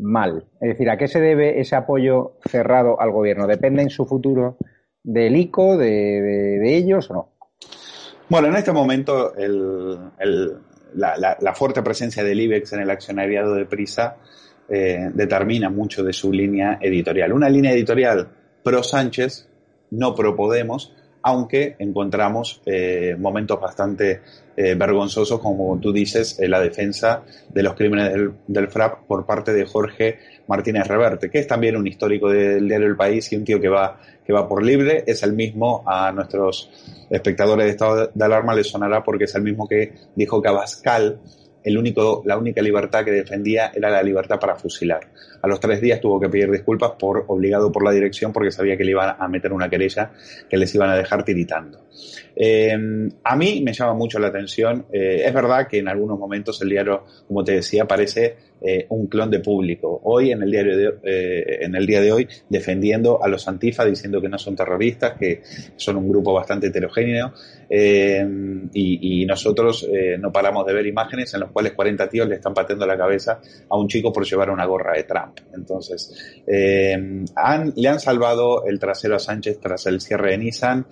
mal. 0.00 0.44
Es 0.60 0.70
decir, 0.70 0.90
¿a 0.90 0.96
qué 0.96 1.08
se 1.08 1.20
debe 1.20 1.60
ese 1.60 1.76
apoyo 1.76 2.32
cerrado 2.48 3.00
al 3.00 3.10
gobierno? 3.10 3.46
¿Depende 3.46 3.82
en 3.82 3.90
su 3.90 4.06
futuro 4.06 4.56
del 5.02 5.36
ICO, 5.36 5.76
de, 5.76 6.76
ellos 6.76 7.10
o 7.10 7.14
no? 7.14 7.28
Bueno, 8.28 8.48
en 8.48 8.56
este 8.56 8.72
momento 8.72 9.32
la, 10.94 11.54
fuerte 11.54 11.82
presencia 11.82 12.24
del 12.24 12.40
IBEX 12.40 12.72
en 12.72 12.80
el 12.80 12.90
accionariado 12.90 13.54
de 13.54 13.66
Prisa 13.66 14.16
eh, 14.68 15.10
determina 15.12 15.68
mucho 15.68 16.04
de 16.04 16.12
su 16.12 16.32
línea 16.32 16.78
editorial. 16.80 17.32
Una 17.32 17.48
línea 17.48 17.72
editorial 17.72 18.28
pro 18.62 18.82
Sánchez, 18.82 19.48
no 19.90 20.14
pro 20.14 20.36
Podemos, 20.36 20.94
aunque 21.22 21.76
encontramos 21.78 22.62
eh, 22.66 23.16
momentos 23.18 23.60
bastante 23.60 24.20
eh, 24.56 24.74
vergonzosos, 24.74 25.40
como 25.40 25.78
tú 25.78 25.92
dices, 25.92 26.38
la 26.40 26.60
defensa 26.60 27.22
de 27.48 27.62
los 27.62 27.74
crímenes 27.74 28.12
del, 28.46 28.68
FRAP 28.68 29.06
por 29.06 29.26
parte 29.26 29.52
de 29.52 29.66
Jorge 29.66 30.18
Martínez 30.46 30.86
Reverte, 30.86 31.30
que 31.30 31.38
es 31.38 31.46
también 31.46 31.76
un 31.76 31.86
histórico 31.86 32.30
del 32.30 32.68
diario 32.68 32.86
El 32.86 32.96
País 32.96 33.30
y 33.32 33.36
un 33.36 33.44
tío 33.44 33.60
que 33.60 33.68
va, 33.68 33.98
que 34.24 34.32
va 34.32 34.48
por 34.48 34.62
libre, 34.64 35.04
es 35.06 35.22
el 35.22 35.32
mismo, 35.32 35.82
a 35.86 36.12
nuestros 36.12 36.70
espectadores 37.10 37.66
de 37.66 37.70
estado 37.70 38.10
de 38.14 38.24
alarma 38.24 38.54
les 38.54 38.68
sonará 38.68 39.02
porque 39.02 39.24
es 39.24 39.34
el 39.34 39.42
mismo 39.42 39.66
que 39.66 39.92
dijo 40.14 40.40
que 40.40 40.48
Abascal 40.48 41.20
el 41.62 41.76
único, 41.76 42.22
la 42.24 42.38
única 42.38 42.62
libertad 42.62 43.04
que 43.04 43.10
defendía 43.10 43.70
era 43.74 43.90
la 43.90 44.02
libertad 44.02 44.38
para 44.38 44.56
fusilar. 44.56 45.08
A 45.42 45.48
los 45.48 45.60
tres 45.60 45.80
días 45.80 46.00
tuvo 46.00 46.20
que 46.20 46.28
pedir 46.28 46.50
disculpas 46.50 46.92
por 46.98 47.24
obligado 47.28 47.70
por 47.70 47.84
la 47.84 47.92
dirección 47.92 48.32
porque 48.32 48.50
sabía 48.50 48.76
que 48.76 48.84
le 48.84 48.92
iban 48.92 49.16
a 49.18 49.28
meter 49.28 49.52
una 49.52 49.68
querella 49.68 50.10
que 50.48 50.56
les 50.56 50.74
iban 50.74 50.90
a 50.90 50.96
dejar 50.96 51.24
tiritando. 51.24 51.89
Eh, 52.42 52.72
a 53.24 53.36
mí 53.36 53.60
me 53.62 53.72
llama 53.72 53.94
mucho 53.94 54.18
la 54.18 54.28
atención. 54.28 54.86
Eh, 54.92 55.24
es 55.26 55.34
verdad 55.34 55.66
que 55.68 55.78
en 55.78 55.88
algunos 55.88 56.18
momentos 56.18 56.60
el 56.62 56.70
diario, 56.70 57.04
como 57.28 57.44
te 57.44 57.52
decía, 57.52 57.84
parece 57.84 58.36
eh, 58.62 58.86
un 58.88 59.08
clon 59.08 59.30
de 59.30 59.40
público. 59.40 60.00
Hoy, 60.04 60.32
en 60.32 60.42
el, 60.42 60.50
diario 60.50 60.76
de, 60.76 61.58
en 61.60 61.74
el 61.74 61.86
día 61.86 62.00
de 62.00 62.12
hoy, 62.12 62.28
defendiendo 62.48 63.22
a 63.22 63.28
los 63.28 63.46
antifa, 63.46 63.84
diciendo 63.84 64.22
que 64.22 64.28
no 64.28 64.38
son 64.38 64.56
terroristas, 64.56 65.18
que 65.18 65.42
son 65.76 65.96
un 65.96 66.08
grupo 66.08 66.32
bastante 66.32 66.68
heterogéneo. 66.68 67.32
Y, 67.70 69.22
y, 69.22 69.26
nosotros 69.26 69.88
no 70.18 70.32
paramos 70.32 70.66
de 70.66 70.72
ver 70.74 70.86
imágenes 70.86 71.32
en 71.34 71.40
las 71.40 71.50
cuales 71.50 71.72
40 71.72 72.08
tíos 72.08 72.28
le 72.28 72.34
están 72.34 72.52
pateando 72.52 72.84
la 72.84 72.96
cabeza 72.96 73.40
a 73.68 73.76
un 73.78 73.86
chico 73.86 74.12
por 74.12 74.26
llevar 74.26 74.50
una 74.50 74.66
gorra 74.66 74.94
de 74.94 75.04
Trump. 75.04 75.38
Entonces, 75.54 76.42
han, 77.36 77.72
le 77.76 77.88
han 77.88 78.00
salvado 78.00 78.64
el 78.66 78.80
trasero 78.80 79.14
a 79.14 79.18
Sánchez 79.20 79.60
tras 79.60 79.86
el 79.86 80.00
cierre 80.00 80.32
de 80.32 80.38
Nissan. 80.38 80.86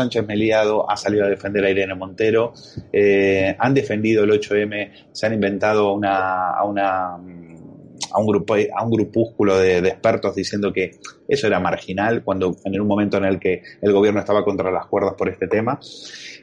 Sánchez 0.00 0.26
Meliado 0.26 0.90
ha 0.90 0.96
salido 0.96 1.26
a 1.26 1.28
defender 1.28 1.62
a 1.62 1.70
Irene 1.70 1.94
Montero, 1.94 2.54
eh, 2.90 3.54
han 3.58 3.74
defendido 3.74 4.24
el 4.24 4.30
8M, 4.30 5.10
se 5.12 5.26
han 5.26 5.34
inventado 5.34 5.92
una, 5.92 6.52
a, 6.52 6.64
un, 6.64 8.26
grupo, 8.26 8.54
a 8.54 8.84
un 8.84 8.90
grupúsculo 8.90 9.58
de, 9.58 9.78
expertos 9.78 10.34
diciendo 10.34 10.72
que 10.72 10.92
eso 11.28 11.46
era 11.46 11.60
marginal 11.60 12.24
cuando 12.24 12.56
en 12.64 12.80
un 12.80 12.86
momento 12.86 13.18
en 13.18 13.26
el 13.26 13.38
que 13.38 13.62
el 13.82 13.92
gobierno 13.92 14.20
estaba 14.20 14.42
contra 14.42 14.70
las 14.70 14.86
cuerdas 14.86 15.14
por 15.18 15.28
este 15.28 15.48
tema. 15.48 15.78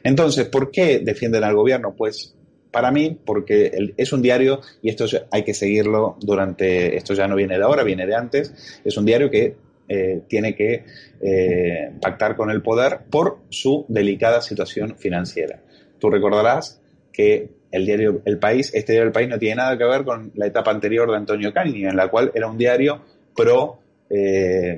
Entonces, 0.04 0.48
¿por 0.48 0.70
qué 0.70 1.00
defienden 1.00 1.42
al 1.42 1.56
gobierno? 1.56 1.94
Pues 1.96 2.36
para 2.70 2.92
mí, 2.92 3.18
porque 3.24 3.92
es 3.96 4.12
un 4.12 4.22
diario, 4.22 4.60
y 4.82 4.90
esto 4.90 5.06
hay 5.32 5.42
que 5.42 5.54
seguirlo 5.54 6.16
durante, 6.20 6.96
esto 6.96 7.14
ya 7.14 7.26
no 7.26 7.34
viene 7.34 7.58
de 7.58 7.64
ahora, 7.64 7.82
viene 7.82 8.06
de 8.06 8.14
antes, 8.14 8.80
es 8.84 8.96
un 8.96 9.04
diario 9.04 9.30
que 9.30 9.56
eh, 9.88 10.22
tiene 10.28 10.54
que 10.54 10.84
eh, 11.20 11.92
pactar 12.00 12.36
con 12.36 12.50
el 12.50 12.62
poder 12.62 13.00
por 13.10 13.38
su 13.48 13.86
delicada 13.88 14.40
situación 14.40 14.96
financiera. 14.96 15.60
Tú 15.98 16.10
recordarás 16.10 16.80
que 17.12 17.50
el 17.70 17.86
diario 17.86 18.22
El 18.24 18.38
País, 18.38 18.70
este 18.74 18.92
diario 18.92 19.08
El 19.08 19.12
País 19.12 19.28
no 19.28 19.38
tiene 19.38 19.56
nada 19.56 19.76
que 19.76 19.84
ver 19.84 20.04
con 20.04 20.32
la 20.34 20.46
etapa 20.46 20.70
anterior 20.70 21.10
de 21.10 21.16
Antonio 21.16 21.52
Canini, 21.52 21.84
en 21.84 21.96
la 21.96 22.08
cual 22.08 22.30
era 22.34 22.48
un 22.48 22.58
diario 22.58 23.02
pro 23.34 23.78
eh, 24.10 24.76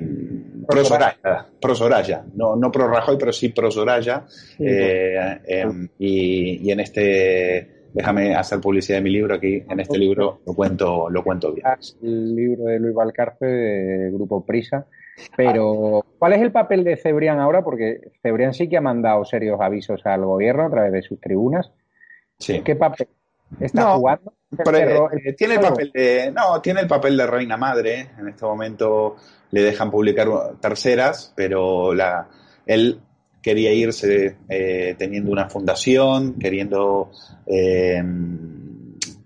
pro 0.67 0.83
Soraya, 0.83 1.45
pro 1.59 1.73
Soraya, 1.73 2.25
no, 2.35 2.55
no 2.55 2.71
pro 2.71 2.87
Rajoy, 2.87 3.17
pero 3.17 3.31
sí 3.31 3.49
pro 3.49 3.71
Soraya. 3.71 4.25
Em, 4.59 5.87
y, 5.99 6.67
y, 6.67 6.71
en 6.71 6.79
este, 6.81 7.81
déjame 7.93 8.35
hacer 8.35 8.59
publicidad 8.59 8.97
de 8.97 9.03
mi 9.03 9.09
libro 9.09 9.35
aquí, 9.35 9.63
en 9.69 9.79
este 9.79 9.97
libro 9.97 10.41
lo 10.45 10.53
cuento, 10.53 11.09
lo 11.09 11.23
cuento 11.23 11.53
bien. 11.53 11.65
El 12.01 12.35
libro 12.35 12.65
de 12.65 12.79
Luis 12.79 12.93
Valcarce, 12.93 13.45
de 13.45 14.11
Grupo 14.11 14.45
Prisa, 14.45 14.85
pero, 15.35 16.05
¿cuál 16.17 16.33
es 16.33 16.41
el 16.41 16.51
papel 16.51 16.83
de 16.83 16.97
Cebrián 16.97 17.39
ahora? 17.39 17.63
Porque 17.63 18.11
Cebrián 18.21 18.53
sí 18.53 18.69
que 18.69 18.77
ha 18.77 18.81
mandado 18.81 19.25
serios 19.25 19.59
avisos 19.61 20.05
al 20.05 20.25
gobierno 20.25 20.65
a 20.65 20.69
través 20.69 20.91
de 20.91 21.01
sus 21.01 21.19
tribunas. 21.19 21.71
Sí. 22.37 22.61
¿Qué 22.61 22.75
papel 22.75 23.07
está 23.59 23.93
jugando? 23.93 24.33
Pero, 24.63 25.11
eh, 25.11 25.33
tiene 25.33 25.55
el 25.55 25.59
papel 25.61 25.91
de, 25.93 26.31
no, 26.31 26.61
tiene 26.61 26.81
el 26.81 26.87
papel 26.87 27.15
de 27.15 27.27
reina 27.27 27.57
madre. 27.57 28.09
En 28.17 28.27
este 28.27 28.45
momento 28.45 29.15
le 29.51 29.61
dejan 29.61 29.89
publicar 29.89 30.27
terceras, 30.59 31.33
pero 31.35 31.93
la, 31.93 32.27
él 32.65 32.99
quería 33.41 33.73
irse 33.73 34.37
eh, 34.49 34.95
teniendo 34.97 35.31
una 35.31 35.49
fundación, 35.49 36.37
queriendo 36.37 37.11
eh, 37.45 38.03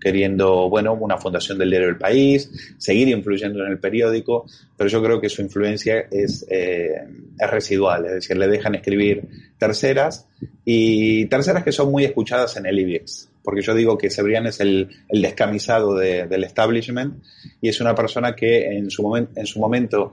queriendo, 0.06 0.68
bueno, 0.70 0.94
una 0.94 1.18
fundación 1.18 1.58
del 1.58 1.68
diario 1.68 1.88
del 1.88 1.98
país, 1.98 2.48
seguir 2.78 3.08
influyendo 3.08 3.64
en 3.64 3.72
el 3.72 3.80
periódico, 3.80 4.46
pero 4.76 4.88
yo 4.88 5.02
creo 5.02 5.20
que 5.20 5.28
su 5.28 5.42
influencia 5.42 6.06
es, 6.12 6.46
eh, 6.48 7.08
es 7.36 7.50
residual, 7.50 8.06
es 8.06 8.12
decir, 8.12 8.36
le 8.36 8.46
dejan 8.46 8.76
escribir 8.76 9.24
terceras 9.58 10.28
y 10.64 11.24
terceras 11.24 11.64
que 11.64 11.72
son 11.72 11.90
muy 11.90 12.04
escuchadas 12.04 12.56
en 12.56 12.66
el 12.66 12.78
IBEX, 12.78 13.30
porque 13.42 13.62
yo 13.62 13.74
digo 13.74 13.98
que 13.98 14.08
Sebrián 14.08 14.46
es 14.46 14.60
el, 14.60 14.90
el 15.08 15.22
descamisado 15.22 15.96
del 15.96 16.44
establishment 16.44 17.24
y 17.60 17.68
es 17.68 17.80
una 17.80 17.96
persona 17.96 18.36
que 18.36 18.78
en 18.78 18.88
su, 18.92 19.12
en 19.16 19.46
su 19.46 19.58
momento, 19.58 20.12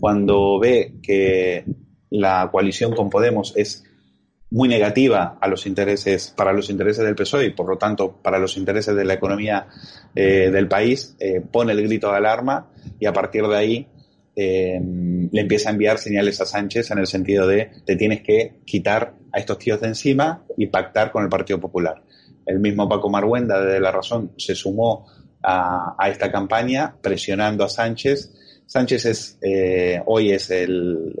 cuando 0.00 0.58
ve 0.58 0.94
que 1.00 1.64
la 2.10 2.48
coalición 2.50 2.92
con 2.92 3.08
Podemos 3.08 3.52
es 3.54 3.84
muy 4.50 4.68
negativa 4.68 5.38
a 5.40 5.48
los 5.48 5.66
intereses, 5.66 6.32
para 6.34 6.52
los 6.52 6.70
intereses 6.70 7.04
del 7.04 7.14
PSOE 7.14 7.46
y 7.46 7.50
por 7.50 7.68
lo 7.68 7.76
tanto 7.76 8.16
para 8.22 8.38
los 8.38 8.56
intereses 8.56 8.94
de 8.94 9.04
la 9.04 9.14
economía 9.14 9.66
eh, 10.14 10.50
del 10.50 10.68
país, 10.68 11.16
eh, 11.20 11.40
pone 11.40 11.72
el 11.72 11.82
grito 11.82 12.10
de 12.10 12.16
alarma 12.16 12.70
y 12.98 13.06
a 13.06 13.12
partir 13.12 13.46
de 13.46 13.56
ahí 13.56 13.86
eh, 14.34 14.80
le 14.80 15.40
empieza 15.40 15.68
a 15.68 15.72
enviar 15.72 15.98
señales 15.98 16.40
a 16.40 16.46
Sánchez 16.46 16.90
en 16.90 16.98
el 16.98 17.06
sentido 17.06 17.46
de 17.46 17.70
te 17.84 17.96
tienes 17.96 18.22
que 18.22 18.60
quitar 18.64 19.14
a 19.32 19.38
estos 19.38 19.58
tíos 19.58 19.80
de 19.80 19.88
encima 19.88 20.44
y 20.56 20.68
pactar 20.68 21.12
con 21.12 21.24
el 21.24 21.28
Partido 21.28 21.60
Popular. 21.60 22.02
El 22.46 22.60
mismo 22.60 22.88
Paco 22.88 23.10
Marguenda 23.10 23.60
de 23.60 23.78
La 23.80 23.90
Razón 23.90 24.32
se 24.38 24.54
sumó 24.54 25.06
a, 25.42 25.94
a 25.98 26.08
esta 26.08 26.32
campaña 26.32 26.96
presionando 27.02 27.64
a 27.64 27.68
Sánchez. 27.68 28.32
Sánchez 28.64 29.04
es, 29.04 29.38
hoy 30.06 30.32
es 30.32 30.50
el, 30.50 31.14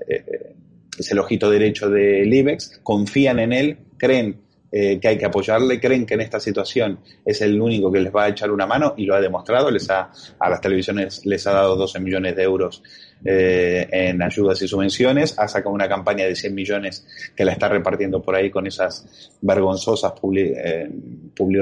es 0.98 1.10
el 1.12 1.18
ojito 1.18 1.50
derecho 1.50 1.88
del 1.88 2.32
IBEX, 2.32 2.80
confían 2.82 3.38
en 3.38 3.52
él, 3.52 3.78
creen 3.96 4.40
eh, 4.70 4.98
que 5.00 5.08
hay 5.08 5.16
que 5.16 5.24
apoyarle, 5.24 5.80
creen 5.80 6.04
que 6.04 6.12
en 6.12 6.20
esta 6.20 6.38
situación 6.38 7.00
es 7.24 7.40
el 7.40 7.58
único 7.58 7.90
que 7.90 8.00
les 8.00 8.14
va 8.14 8.24
a 8.24 8.28
echar 8.28 8.50
una 8.50 8.66
mano 8.66 8.92
y 8.98 9.06
lo 9.06 9.14
ha 9.14 9.20
demostrado, 9.20 9.70
les 9.70 9.88
ha, 9.88 10.10
a 10.38 10.50
las 10.50 10.60
televisiones 10.60 11.24
les 11.24 11.46
ha 11.46 11.52
dado 11.52 11.74
12 11.74 12.00
millones 12.00 12.36
de 12.36 12.42
euros 12.42 12.82
eh, 13.24 13.88
en 13.90 14.20
ayudas 14.22 14.60
y 14.60 14.68
subvenciones, 14.68 15.38
ha 15.38 15.48
sacado 15.48 15.74
una 15.74 15.88
campaña 15.88 16.26
de 16.26 16.36
100 16.36 16.54
millones 16.54 17.06
que 17.34 17.46
la 17.46 17.52
está 17.52 17.68
repartiendo 17.68 18.20
por 18.20 18.36
ahí 18.36 18.50
con 18.50 18.66
esas 18.66 19.38
vergonzosas 19.40 20.12
publi, 20.12 20.52
eh, 20.54 20.86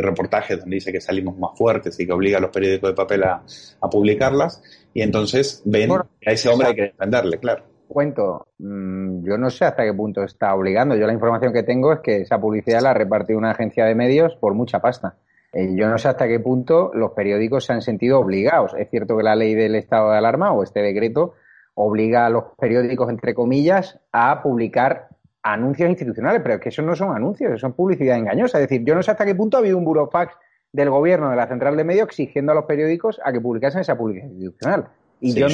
reportajes 0.03 0.59
donde 0.59 0.75
dice 0.75 0.91
que 0.91 1.01
salimos 1.01 1.39
más 1.39 1.57
fuertes 1.57 2.01
y 2.01 2.07
que 2.07 2.13
obliga 2.13 2.39
a 2.39 2.41
los 2.41 2.51
periódicos 2.51 2.91
de 2.91 2.95
papel 2.97 3.23
a, 3.23 3.41
a 3.81 3.89
publicarlas 3.89 4.61
y 4.93 5.03
entonces 5.03 5.63
ven 5.65 5.93
a 5.93 6.07
ese 6.25 6.49
hombre 6.49 6.69
hay 6.69 6.75
que 6.75 6.83
defenderle, 6.83 7.39
claro 7.39 7.76
cuento, 7.89 8.49
mm, 8.59 9.25
yo 9.25 9.39
no 9.39 9.51
sé 9.51 9.65
hasta 9.65 9.85
qué 9.85 9.95
punto 9.95 10.23
está 10.23 10.55
obligando. 10.55 10.97
Yo 10.97 11.07
la 11.07 11.13
información 11.13 11.53
que 11.53 11.63
tengo 11.63 11.93
es 11.93 12.01
que 12.01 12.23
esa 12.23 12.41
publicidad 12.41 12.81
la 12.81 12.95
repartió 12.95 13.37
una 13.39 13.51
agencia 13.51 13.85
de 13.85 13.95
medios 13.95 14.37
por 14.37 14.55
mucha 14.55 14.81
pasta. 14.81 15.17
Eh, 15.53 15.75
yo 15.75 15.89
no 15.89 15.97
sé 15.97 16.09
hasta 16.09 16.29
qué 16.29 16.41
punto 16.41 16.91
los 16.95 17.13
periódicos 17.13 17.65
se 17.65 17.73
han 17.73 17.83
sentido 17.83 18.21
obligados. 18.21 18.75
Es 18.77 18.91
cierto 18.91 19.17
que 19.17 19.23
la 19.23 19.35
ley 19.35 19.55
del 19.55 19.75
estado 19.75 20.11
de 20.11 20.19
alarma 20.19 20.53
o 20.53 20.63
este 20.63 20.81
decreto 20.81 21.35
obliga 21.75 22.27
a 22.27 22.31
los 22.31 22.45
periódicos, 22.59 23.09
entre 23.11 23.35
comillas, 23.35 23.99
a 24.13 24.43
publicar 24.43 25.09
anuncios 25.43 25.89
institucionales, 25.89 26.43
pero 26.43 26.57
es 26.57 26.61
que 26.61 26.71
eso 26.71 26.83
no 26.83 26.97
son 26.97 27.15
anuncios, 27.15 27.51
eso 27.51 27.59
son 27.59 27.73
publicidad 27.75 28.19
engañosa. 28.19 28.59
Es 28.59 28.69
decir, 28.69 28.85
yo 28.85 28.95
no 28.95 29.03
sé 29.03 29.13
hasta 29.13 29.25
qué 29.25 29.35
punto 29.35 29.57
ha 29.57 29.61
habido 29.61 29.79
un 29.79 29.85
burofax 29.85 30.35
del 30.73 30.91
gobierno 30.91 31.31
de 31.31 31.37
la 31.37 31.47
central 31.47 31.77
de 31.77 31.85
medios 31.85 32.09
exigiendo 32.09 32.53
a 32.53 32.55
los 32.55 32.65
periódicos 32.65 33.21
a 33.25 33.33
que 33.33 33.41
publicasen 33.41 33.81
esa 33.81 33.97
publicidad 33.97 34.29
institucional. 34.29 34.89
Y 35.21 35.35
yo, 35.35 35.47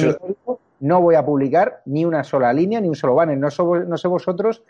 no 0.79 1.01
voy 1.01 1.15
a 1.15 1.25
publicar 1.25 1.81
ni 1.85 2.05
una 2.05 2.23
sola 2.23 2.51
línea, 2.51 2.81
ni 2.81 2.89
un 2.89 2.95
solo 2.95 3.15
banner. 3.15 3.37
No, 3.37 3.49
no 3.85 3.97
sé 3.97 4.07
vosotros 4.07 4.63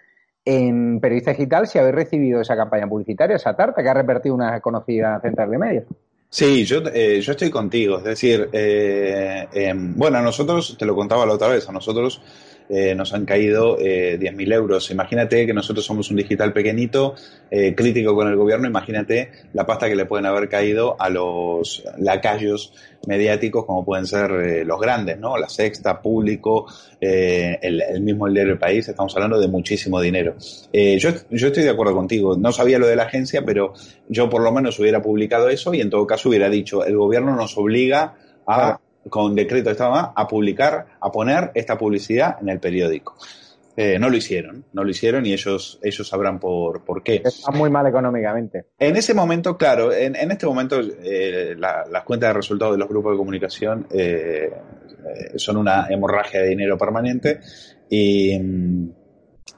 en 0.45 1.00
Periodista 1.00 1.31
Digital 1.31 1.67
si 1.67 1.79
habéis 1.79 1.95
recibido 1.95 2.41
esa 2.41 2.55
campaña 2.55 2.88
publicitaria, 2.88 3.38
esa 3.38 3.55
tarta 3.55 3.81
que 3.81 3.89
ha 3.89 3.93
repartido 3.93 4.35
una 4.35 4.59
conocida 4.59 5.19
central 5.21 5.50
de 5.50 5.57
medios. 5.57 5.85
Sí, 6.29 6.65
yo, 6.65 6.81
eh, 6.91 7.21
yo 7.21 7.31
estoy 7.31 7.51
contigo. 7.51 8.00
Es 8.00 8.03
decir, 8.03 8.50
eh, 8.51 9.47
em, 9.53 9.95
bueno, 9.95 10.17
a 10.17 10.21
nosotros, 10.21 10.75
te 10.77 10.85
lo 10.85 10.95
contaba 10.95 11.25
la 11.25 11.33
otra 11.33 11.47
vez, 11.47 11.69
a 11.69 11.71
nosotros 11.71 12.21
eh, 12.70 12.96
nos 12.96 13.13
han 13.13 13.25
caído 13.25 13.77
eh, 13.79 14.17
10.000 14.20 14.53
euros. 14.53 14.91
Imagínate 14.91 15.46
que 15.46 15.53
nosotros 15.53 15.86
somos 15.86 16.10
un 16.10 16.17
digital 16.17 16.53
pequeñito, 16.53 17.15
eh, 17.51 17.75
crítico 17.75 18.15
con 18.15 18.27
el 18.27 18.36
gobierno, 18.36 18.67
imagínate 18.67 19.29
la 19.53 19.65
pasta 19.65 19.88
que 19.88 19.96
le 19.96 20.05
pueden 20.05 20.25
haber 20.25 20.50
caído 20.50 20.96
a 21.00 21.10
los 21.10 21.84
lacayos 21.98 22.74
mediáticos 23.05 23.65
como 23.65 23.84
pueden 23.84 24.08
ser 24.08 24.32
eh, 24.32 24.65
los 24.65 24.79
grandes, 24.79 25.20
¿no? 25.20 25.38
La 25.38 25.50
Sexta, 25.50 26.01
Público, 26.01 26.65
eh, 27.00 27.60
el, 27.62 28.01
mismo 28.01 28.27
El 28.27 28.34
del 28.34 28.58
País, 28.58 28.88
estamos 28.88 29.13
hablando 29.15 29.39
de 29.39 29.48
muchísimo 29.48 30.00
dinero. 30.01 30.36
yo, 30.72 31.10
yo 31.29 31.48
estoy 31.48 31.63
de 31.63 31.70
acuerdo 31.70 31.93
contigo, 31.93 32.38
no 32.38 32.51
sabía 32.51 32.79
lo 32.79 32.88
de 32.88 32.96
la 32.96 33.03
agencia, 33.03 33.43
pero 33.46 33.74
yo 34.08 34.29
por 34.29 34.41
lo 34.41 34.51
menos 34.51 34.79
hubiera 34.79 35.01
publicado 35.01 35.50
eso 35.50 35.74
y 35.74 35.82
en 35.82 35.89
todo 35.89 36.08
caso 36.08 36.29
hubiera 36.29 36.50
dicho, 36.50 36.86
el 36.86 36.98
gobierno 36.98 37.36
nos 37.36 37.58
obliga 37.58 38.15
a 38.48 38.79
con 39.10 39.36
decreto 39.36 39.69
de 39.69 39.74
Estado 39.74 40.13
a 40.15 40.27
publicar, 40.27 40.86
a 41.00 41.12
poner 41.12 41.51
esta 41.53 41.77
publicidad 41.77 42.38
en 42.41 42.50
el 42.50 42.60
periódico. 42.60 43.15
Eh, 43.75 43.98
no 43.98 44.10
lo 44.10 44.17
hicieron, 44.17 44.65
no 44.74 44.83
lo 44.83 44.91
hicieron 44.91 45.25
y 45.25 45.33
ellos, 45.33 45.79
ellos 45.81 46.07
sabrán 46.07 46.39
por, 46.39 46.83
por 46.86 47.01
qué. 47.01 47.24
Está 47.25 47.51
muy 47.51 47.72
mal 47.72 47.88
económicamente. 47.88 48.65
En 48.77 48.95
ese 48.95 49.15
momento, 49.15 49.57
claro, 49.57 49.91
en, 49.91 50.15
en 50.15 50.29
este 50.29 50.45
momento 50.45 50.79
eh, 50.79 51.55
las 51.57 52.03
cuentas 52.03 52.29
de 52.29 52.33
resultados 52.33 52.75
de 52.75 52.79
los 52.79 52.88
grupos 52.88 53.13
de 53.13 53.17
comunicación 53.17 53.88
eh, 53.91 54.51
son 55.38 55.57
una 55.57 55.88
hemorragia 55.89 56.41
de 56.41 56.50
dinero 56.50 56.77
permanente 56.77 57.39
y, 57.89 58.39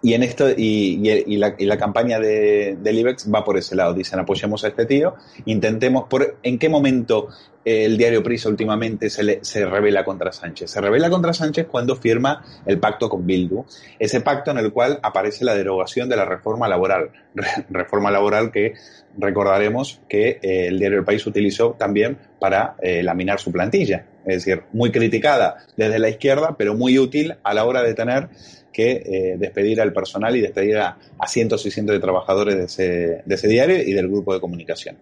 y 0.01 0.13
en 0.13 0.23
esto 0.23 0.49
y, 0.49 1.01
y, 1.25 1.37
la, 1.37 1.55
y 1.57 1.65
la, 1.65 1.77
campaña 1.77 2.19
de, 2.19 2.77
del 2.79 2.99
IBEX 2.99 3.31
va 3.33 3.43
por 3.43 3.57
ese 3.57 3.75
lado. 3.75 3.93
Dicen 3.93 4.19
apoyemos 4.19 4.63
a 4.63 4.67
este 4.67 4.85
tío, 4.85 5.15
intentemos 5.45 6.07
por 6.07 6.37
en 6.43 6.59
qué 6.59 6.69
momento 6.69 7.29
el 7.65 7.97
diario 7.97 8.21
Prisa 8.21 8.47
últimamente 8.47 9.09
se, 9.09 9.39
se 9.43 9.65
revela 9.65 10.05
contra 10.05 10.31
Sánchez. 10.31 10.69
Se 10.69 10.81
revela 10.81 11.09
contra 11.09 11.33
Sánchez 11.33 11.67
cuando 11.69 11.95
firma 11.95 12.45
el 12.65 12.79
pacto 12.79 13.09
con 13.09 13.25
Bildu. 13.25 13.65
Ese 13.97 14.21
pacto 14.21 14.51
en 14.51 14.59
el 14.59 14.71
cual 14.71 14.99
aparece 15.01 15.43
la 15.43 15.55
derogación 15.55 16.07
de 16.07 16.15
la 16.15 16.25
reforma 16.25 16.67
laboral. 16.67 17.09
reforma 17.69 18.11
laboral 18.11 18.51
que 18.51 18.75
recordaremos 19.17 20.01
que 20.07 20.39
eh, 20.41 20.67
el 20.67 20.77
diario 20.77 20.99
El 20.99 21.05
País 21.05 21.25
utilizó 21.25 21.75
también 21.79 22.17
para 22.39 22.75
eh, 22.81 23.01
laminar 23.01 23.39
su 23.39 23.51
plantilla. 23.51 24.05
Es 24.25 24.44
decir, 24.44 24.63
muy 24.74 24.91
criticada 24.91 25.58
desde 25.77 26.00
la 26.00 26.10
izquierda, 26.10 26.55
pero 26.58 26.75
muy 26.75 26.98
útil 26.98 27.36
a 27.44 27.53
la 27.53 27.65
hora 27.65 27.84
de 27.84 27.94
tener 27.94 28.29
que 28.74 28.91
eh, 28.91 29.36
despedir 29.38 29.79
al 29.79 29.94
personal 29.94 30.36
y 30.36 30.41
despedir 30.41 30.77
a, 30.77 30.98
cientos 31.27 31.65
y 31.65 31.72
cientos 31.72 31.96
de 31.96 32.00
trabajadores 32.00 32.55
de 32.55 32.63
ese, 32.65 33.24
de 33.25 33.36
ese 33.36 33.48
diario 33.48 33.82
y 33.82 33.94
del 33.94 34.10
grupo 34.10 34.34
de 34.34 34.41
comunicación. 34.41 34.98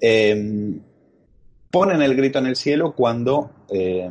Eh, 0.00 0.74
ponen 1.70 2.02
el 2.02 2.14
grito 2.14 2.38
en 2.38 2.46
el 2.46 2.56
cielo 2.56 2.94
cuando 2.94 3.50
eh, 3.70 4.08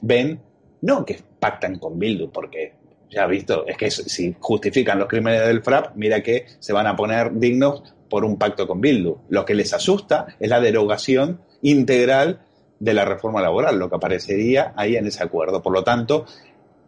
ven, 0.00 0.40
no 0.82 1.04
que 1.04 1.18
pactan 1.38 1.78
con 1.78 1.98
Bildu, 1.98 2.30
porque 2.30 2.72
ya 3.10 3.26
visto, 3.26 3.66
es 3.66 3.76
que 3.76 3.90
si 3.90 4.34
justifican 4.38 4.98
los 4.98 5.08
crímenes 5.08 5.46
del 5.46 5.62
FRAP, 5.62 5.96
mira 5.96 6.22
que 6.22 6.46
se 6.58 6.72
van 6.72 6.86
a 6.86 6.96
poner 6.96 7.32
dignos 7.34 7.82
por 8.08 8.24
un 8.24 8.38
pacto 8.38 8.66
con 8.66 8.80
Bildu. 8.80 9.18
Lo 9.28 9.44
que 9.44 9.54
les 9.54 9.72
asusta 9.72 10.26
es 10.38 10.48
la 10.48 10.60
derogación 10.60 11.40
integral 11.62 12.40
de 12.84 12.92
la 12.94 13.04
reforma 13.06 13.40
laboral, 13.40 13.78
lo 13.78 13.88
que 13.88 13.96
aparecería 13.96 14.74
ahí 14.76 14.96
en 14.96 15.06
ese 15.06 15.22
acuerdo. 15.22 15.62
Por 15.62 15.72
lo 15.72 15.82
tanto, 15.82 16.26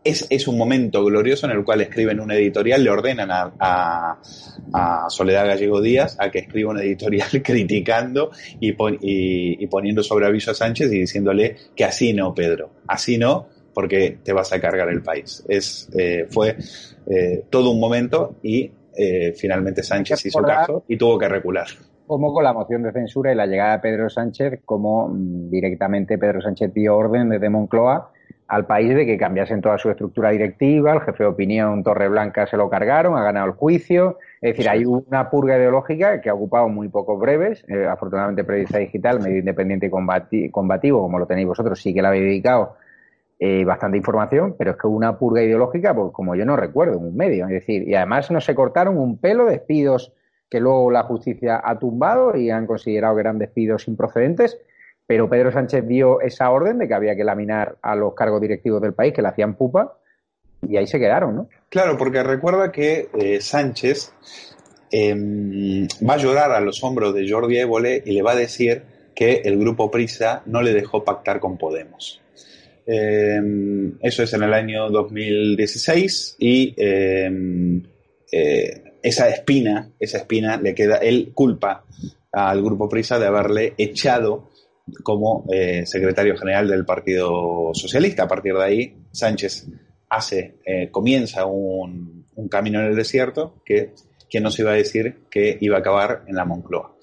es, 0.05 0.47
un 0.47 0.59
momento 0.59 1.03
glorioso 1.05 1.47
en 1.47 1.53
el 1.53 1.65
cual 1.65 1.81
escriben 1.81 2.21
un 2.21 2.31
editorial, 2.31 2.85
le 2.85 2.91
ordenan 2.91 3.31
a, 3.31 4.19
Soledad 5.09 5.47
Gallego 5.47 5.81
Díaz 5.81 6.17
a 6.21 6.31
que 6.31 6.41
escriba 6.41 6.71
un 6.71 6.79
editorial 6.79 7.29
criticando 7.43 8.31
y, 8.61 8.75
y, 9.01 9.67
poniendo 9.69 10.03
sobre 10.03 10.27
aviso 10.27 10.51
a 10.51 10.55
Sánchez 10.55 10.93
y 10.93 11.01
diciéndole 11.01 11.57
que 11.75 11.85
así 11.85 12.13
no, 12.13 12.35
Pedro, 12.35 12.71
así 12.87 13.17
no, 13.17 13.49
porque 13.73 14.19
te 14.23 14.33
vas 14.33 14.53
a 14.53 14.61
cargar 14.61 14.91
el 14.91 15.03
país. 15.03 15.43
Es, 15.49 15.89
eh, 15.97 16.27
fue 16.31 16.57
eh, 17.07 17.45
todo 17.49 17.71
un 17.71 17.81
momento 17.81 18.37
y 18.43 18.71
eh, 18.95 19.33
finalmente 19.35 19.83
Sánchez 19.83 20.27
hizo 20.27 20.43
caso 20.43 20.85
y 20.89 20.97
tuvo 20.97 21.19
que 21.19 21.29
recular 21.29 21.67
como 22.07 22.33
con 22.33 22.45
la 22.45 22.53
moción 22.53 22.83
de 22.83 22.93
censura 22.93 23.33
y 23.33 23.35
la 23.35 23.47
llegada 23.47 23.73
de 23.73 23.79
Pedro 23.81 24.09
Sánchez, 24.09 24.61
como 24.65 25.09
mm, 25.09 25.51
directamente 25.51 26.19
Pedro 26.19 26.41
Sánchez 26.41 26.73
dio 26.73 26.97
orden 26.97 27.29
desde 27.29 27.51
Moncloa 27.51 28.11
al 28.49 28.67
país 28.67 28.95
de 28.95 29.05
que 29.07 29.19
cambiasen 29.19 29.61
toda 29.61 29.77
su 29.77 29.91
estructura 29.91 30.31
directiva, 30.31 30.93
el 30.93 31.01
jefe 31.01 31.25
de 31.25 31.29
opinión 31.29 31.83
Torreblanca 31.83 32.47
se 32.47 32.57
lo 32.57 32.71
cargaron, 32.71 33.19
ha 33.19 33.25
ganado 33.25 33.47
el 33.47 33.53
juicio, 33.53 34.19
es 34.41 34.53
decir, 34.53 34.69
hay 34.69 34.85
una 34.85 35.29
purga 35.31 35.57
ideológica 35.57 36.21
que 36.21 36.31
ha 36.31 36.35
ocupado 36.35 36.69
muy 36.69 36.89
pocos 36.89 37.19
breves, 37.19 37.65
eh, 37.67 37.87
afortunadamente 37.87 38.45
Periodista 38.45 38.79
Digital, 38.79 39.21
medio 39.21 39.39
independiente 39.39 39.91
y 40.31 40.51
combativo, 40.51 41.01
como 41.01 41.19
lo 41.19 41.27
tenéis 41.27 41.49
vosotros, 41.49 41.81
sí 41.81 41.93
que 41.93 42.03
le 42.03 42.09
habéis 42.09 42.23
dedicado 42.23 42.77
eh, 43.41 43.65
bastante 43.65 43.99
información, 43.99 44.55
pero 44.57 44.71
es 44.71 44.77
que 44.77 44.87
una 44.87 45.19
purga 45.19 45.43
ideológica, 45.43 45.93
pues 45.93 46.13
como 46.13 46.37
yo 46.37 46.45
no 46.47 46.57
recuerdo, 46.57 46.99
en 46.99 47.05
un 47.05 47.17
medio, 47.17 47.47
es 47.47 47.51
decir, 47.51 47.87
y 47.89 47.95
además 47.97 48.31
no 48.31 48.41
se 48.41 48.55
cortaron 48.55 48.97
un 48.97 49.19
pelo, 49.19 49.47
despidos 49.47 50.13
que 50.49 50.61
luego 50.61 50.91
la 50.91 51.03
justicia 51.03 51.61
ha 51.63 51.79
tumbado 51.79 52.37
y 52.37 52.51
han 52.51 52.67
considerado 52.67 53.15
que 53.15 53.21
eran 53.21 53.39
despidos 53.39 53.89
improcedentes, 53.89 54.59
pero 55.07 55.29
Pedro 55.29 55.53
Sánchez 55.53 55.87
dio 55.87 56.21
esa 56.21 56.51
orden 56.51 56.79
de 56.79 56.89
que 56.89 56.95
había 56.95 57.17
que 57.17 57.25
laminar 57.25 57.77
a 57.83 57.95
los 57.95 58.15
cargos 58.15 58.41
directivos 58.41 58.83
del 58.83 58.95
país 58.95 59.13
que 59.13 59.23
le 59.23 59.29
hacían 59.29 59.55
pupa 59.55 59.99
y 60.69 60.77
ahí 60.77 60.87
se 60.87 60.99
quedaron, 60.99 61.37
¿no? 61.37 61.49
Claro, 61.69 61.97
porque 61.97 62.23
recuerda 62.23 62.73
que 62.73 63.09
eh, 63.19 63.41
Sánchez 63.41 64.13
em, 64.91 65.87
va 66.09 66.15
a 66.15 66.19
llorar 66.19 66.53
a 66.53 66.61
los 66.61 66.83
hombros 66.83 67.15
de 67.15 67.29
Jordi 67.29 67.59
Évole 67.59 68.03
y 68.05 68.13
le 68.13 68.23
va 68.23 68.33
a 68.33 68.37
decir 68.37 68.83
que 69.15 69.43
el 69.45 69.59
grupo 69.59 69.91
Prisa 69.91 70.43
no 70.47 70.63
le 70.63 70.73
dejó 70.73 71.05
pactar 71.05 71.41
con 71.41 71.57
Podemos. 71.57 72.21
Em, 72.87 73.99
eso 74.01 74.23
es 74.23 74.33
en 74.33 74.43
el 74.45 74.55
año 74.55 74.91
2016 74.91 76.37
y 76.39 76.75
em, 76.77 77.83
eh, 78.31 78.83
esa 79.07 79.29
espina, 79.29 79.93
esa 80.01 80.19
espina 80.19 80.57
le 80.57 80.75
queda, 80.75 80.97
él 80.97 81.31
culpa 81.33 81.85
al 82.33 82.61
grupo 82.61 82.89
Prisa 82.89 83.21
de 83.21 83.27
haberle 83.27 83.75
echado 83.79 84.51
como 85.05 85.45
eh, 85.53 85.87
secretario 85.87 86.37
general 86.37 86.67
del 86.67 86.85
Partido 86.85 87.71
Socialista. 87.73 88.25
A 88.25 88.29
partir 88.29 88.55
de 88.55 88.65
ahí, 88.65 88.97
Sánchez 89.13 89.69
hace, 90.09 90.57
eh, 90.67 90.89
comienza 90.91 91.47
un, 91.47 92.27
camino 92.51 92.81
en 92.81 92.87
el 92.87 92.97
desierto 92.97 93.55
que, 93.65 93.93
que 94.29 94.41
nos 94.41 94.59
iba 94.59 94.73
a 94.73 94.75
decir 94.75 95.21
que 95.31 95.57
iba 95.61 95.77
a 95.77 95.81
acabar 95.81 96.25
en 96.27 96.35
la 96.35 96.45
Moncloa. 96.45 96.97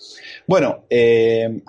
Bueno, 0.46 0.84
eh, 0.90 1.62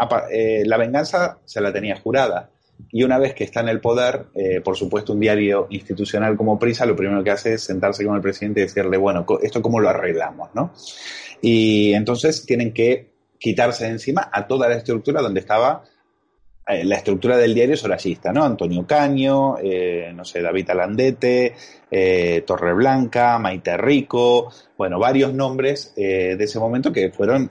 la 0.66 0.76
venganza 0.76 1.38
se 1.44 1.60
la 1.60 1.72
tenía 1.72 1.94
jurada. 1.94 2.50
Y 2.90 3.02
una 3.02 3.18
vez 3.18 3.34
que 3.34 3.44
está 3.44 3.60
en 3.60 3.68
el 3.68 3.80
poder, 3.80 4.26
por 4.64 4.76
supuesto, 4.76 5.12
un 5.12 5.20
diario 5.20 5.66
institucional 5.70 6.36
como 6.36 6.58
Prisa, 6.58 6.86
lo 6.86 6.94
primero 6.96 7.22
que 7.24 7.30
hace 7.30 7.54
es 7.54 7.62
sentarse 7.62 8.04
con 8.04 8.14
el 8.14 8.22
presidente 8.22 8.60
y 8.60 8.64
decirle, 8.64 8.96
bueno, 8.96 9.26
esto 9.42 9.62
cómo 9.62 9.80
lo 9.80 9.88
arreglamos, 9.88 10.50
¿no? 10.54 10.72
Y 11.40 11.92
entonces 11.94 12.46
tienen 12.46 12.72
que 12.72 13.12
quitarse 13.38 13.84
de 13.84 13.90
encima 13.90 14.30
a 14.32 14.46
toda 14.46 14.68
la 14.68 14.76
estructura 14.76 15.20
donde 15.20 15.40
estaba 15.40 15.84
eh, 16.66 16.84
la 16.84 16.96
estructura 16.96 17.36
del 17.36 17.54
diario 17.54 17.74
es 17.74 17.84
¿no? 18.32 18.44
Antonio 18.44 18.86
Caño, 18.86 19.56
eh, 19.62 20.12
no 20.14 20.24
sé, 20.24 20.40
David 20.40 20.70
Alandete, 20.70 21.54
eh, 21.90 22.42
Torreblanca, 22.46 23.38
Maite 23.38 23.76
Rico, 23.76 24.50
bueno, 24.76 24.98
varios 24.98 25.34
nombres 25.34 25.92
de 25.94 26.32
ese 26.38 26.58
momento 26.58 26.92
que 26.92 27.10
fueron 27.10 27.50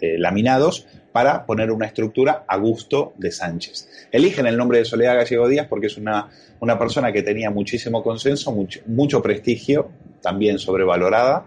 laminados 0.00 0.86
para 1.12 1.44
poner 1.44 1.70
una 1.70 1.86
estructura 1.86 2.44
a 2.46 2.56
gusto 2.56 3.12
de 3.16 3.30
Sánchez. 3.30 3.88
Eligen 4.10 4.46
el 4.46 4.56
nombre 4.56 4.78
de 4.78 4.84
Soledad 4.84 5.16
Gallego 5.16 5.48
Díaz 5.48 5.66
porque 5.68 5.86
es 5.88 5.96
una, 5.96 6.28
una 6.60 6.78
persona 6.78 7.12
que 7.12 7.22
tenía 7.22 7.50
muchísimo 7.50 8.02
consenso, 8.02 8.52
mucho, 8.52 8.80
mucho 8.86 9.22
prestigio, 9.22 9.90
también 10.20 10.58
sobrevalorada. 10.58 11.46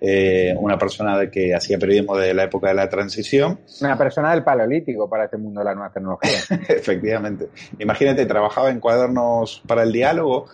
Eh, 0.00 0.54
una 0.56 0.78
persona 0.78 1.28
que 1.28 1.54
hacía 1.54 1.76
periodismo 1.76 2.16
de 2.16 2.32
la 2.32 2.44
época 2.44 2.68
de 2.68 2.74
la 2.74 2.88
transición. 2.88 3.58
Una 3.80 3.98
persona 3.98 4.32
del 4.32 4.44
paleolítico 4.44 5.10
para 5.10 5.24
este 5.24 5.36
mundo 5.36 5.60
de 5.60 5.64
la 5.64 5.74
nueva 5.74 5.92
tecnología. 5.92 6.38
Efectivamente. 6.68 7.48
Imagínate, 7.80 8.24
trabajaba 8.26 8.70
en 8.70 8.78
cuadernos 8.78 9.62
para 9.66 9.82
el 9.82 9.92
diálogo 9.92 10.46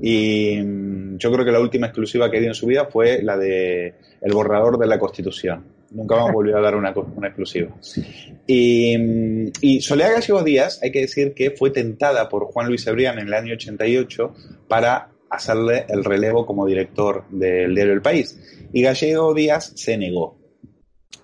y 0.00 0.56
mm, 0.56 1.16
yo 1.18 1.32
creo 1.32 1.44
que 1.44 1.52
la 1.52 1.60
última 1.60 1.88
exclusiva 1.88 2.30
que 2.30 2.38
dio 2.38 2.48
en 2.48 2.54
su 2.54 2.66
vida 2.66 2.86
fue 2.86 3.22
la 3.22 3.36
de 3.36 3.94
el 4.20 4.32
borrador 4.32 4.78
de 4.78 4.86
la 4.86 4.98
Constitución. 4.98 5.64
Nunca 5.90 6.16
más 6.16 6.32
volvió 6.32 6.56
a 6.56 6.60
dar 6.60 6.74
una, 6.74 6.92
una 6.92 7.26
exclusiva. 7.26 7.70
Y, 8.46 8.96
mm, 8.96 9.52
y 9.60 9.80
Soledad 9.80 10.14
Gallego 10.14 10.42
Díaz, 10.42 10.80
hay 10.82 10.92
que 10.92 11.00
decir 11.00 11.34
que 11.34 11.50
fue 11.50 11.70
tentada 11.70 12.28
por 12.28 12.44
Juan 12.46 12.68
Luis 12.68 12.86
Ebrián 12.86 13.18
en 13.18 13.26
el 13.26 13.34
año 13.34 13.54
88 13.54 14.34
para 14.68 15.11
hacerle 15.32 15.86
el 15.88 16.04
relevo 16.04 16.44
como 16.44 16.66
director 16.66 17.24
del 17.30 17.74
diario 17.74 17.94
El 17.94 18.02
País. 18.02 18.38
Y 18.72 18.82
Gallego 18.82 19.32
Díaz 19.32 19.72
se 19.74 19.96
negó. 19.96 20.38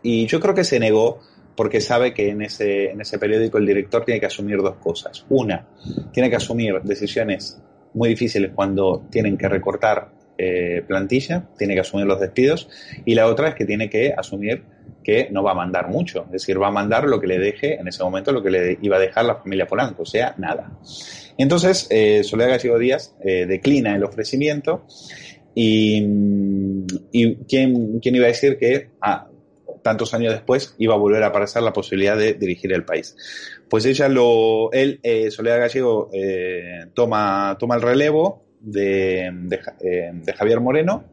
Y 0.03 0.27
yo 0.27 0.40
creo 0.40 0.55
que 0.55 0.64
se 0.64 0.81
negó 0.81 1.21
porque 1.55 1.81
sabe 1.81 2.14
que 2.14 2.31
en 2.31 2.42
ese, 2.42 2.90
en 2.90 3.01
ese 3.01 3.18
periódico 3.18 3.59
el 3.59 3.66
director 3.66 4.05
tiene 4.05 4.21
que 4.21 4.27
asumir 4.27 4.59
dos 4.59 4.77
cosas. 4.77 5.27
Una, 5.29 5.68
tiene 6.12 6.31
que 6.31 6.37
asumir 6.37 6.81
decisiones 6.83 7.61
muy 7.92 8.11
difíciles 8.11 8.53
cuando 8.55 9.07
tienen 9.11 9.37
que 9.37 9.49
recortar 9.49 10.11
eh, 10.38 10.85
plantilla, 10.87 11.48
tiene 11.59 11.74
que 11.74 11.81
asumir 11.81 12.07
los 12.07 12.20
despidos, 12.20 12.68
y 13.05 13.16
la 13.16 13.27
otra 13.27 13.48
es 13.48 13.55
que 13.57 13.64
tiene 13.64 13.90
que 13.90 14.14
asumir 14.16 14.62
que 15.03 15.29
no 15.33 15.42
va 15.42 15.51
a 15.51 15.55
mandar 15.55 15.88
mucho, 15.88 16.24
es 16.27 16.33
decir, 16.33 16.62
va 16.62 16.68
a 16.68 16.70
mandar 16.70 17.09
lo 17.09 17.20
que 17.20 17.27
le 17.27 17.38
deje 17.38 17.81
en 17.81 17.88
ese 17.88 18.05
momento, 18.05 18.31
lo 18.31 18.42
que 18.42 18.51
le 18.51 18.79
iba 18.81 18.98
a 18.98 19.01
dejar 19.01 19.24
la 19.24 19.37
familia 19.37 19.66
Polanco, 19.66 20.03
o 20.03 20.07
sea, 20.07 20.35
nada. 20.38 20.79
Entonces, 21.38 21.88
eh, 21.90 22.22
Soledad 22.22 22.51
Gallego 22.51 22.79
Díaz 22.79 23.16
eh, 23.24 23.46
declina 23.46 23.96
el 23.96 24.05
ofrecimiento 24.05 24.87
y, 25.55 26.05
y 27.11 27.37
¿quién, 27.48 28.01
iba 28.03 28.27
a 28.27 28.29
decir 28.29 28.59
que 28.59 28.90
ah, 29.01 29.29
tantos 29.83 30.14
años 30.14 30.33
después 30.33 30.74
iba 30.79 30.94
a 30.94 30.98
volver 30.98 31.22
a 31.22 31.29
aparecer 31.29 31.62
la 31.62 31.72
posibilidad 31.72 32.16
de 32.16 32.35
dirigir 32.35 32.72
el 32.72 32.85
país? 32.85 33.16
Pues 33.68 33.87
ella 33.87 34.09
lo, 34.09 34.70
él, 34.72 35.01
eh, 35.03 35.31
Soledad 35.33 35.59
Gallego, 35.59 36.11
toma, 36.94 37.57
toma 37.59 37.74
el 37.74 37.83
relevo 37.83 38.47
de, 38.61 39.31
de, 39.33 40.33
Javier 40.33 40.61
Moreno 40.61 41.05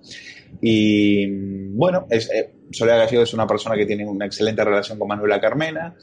y 0.61 1.27
bueno, 1.71 2.07
es, 2.09 2.29
Soledad 2.71 2.99
Gallego 2.99 3.23
es 3.23 3.33
una 3.33 3.47
persona 3.47 3.75
que 3.75 3.85
tiene 3.85 4.05
una 4.05 4.25
excelente 4.25 4.63
relación 4.63 4.97
con 4.97 5.07
Manuela 5.07 5.39
Carmena, 5.39 5.95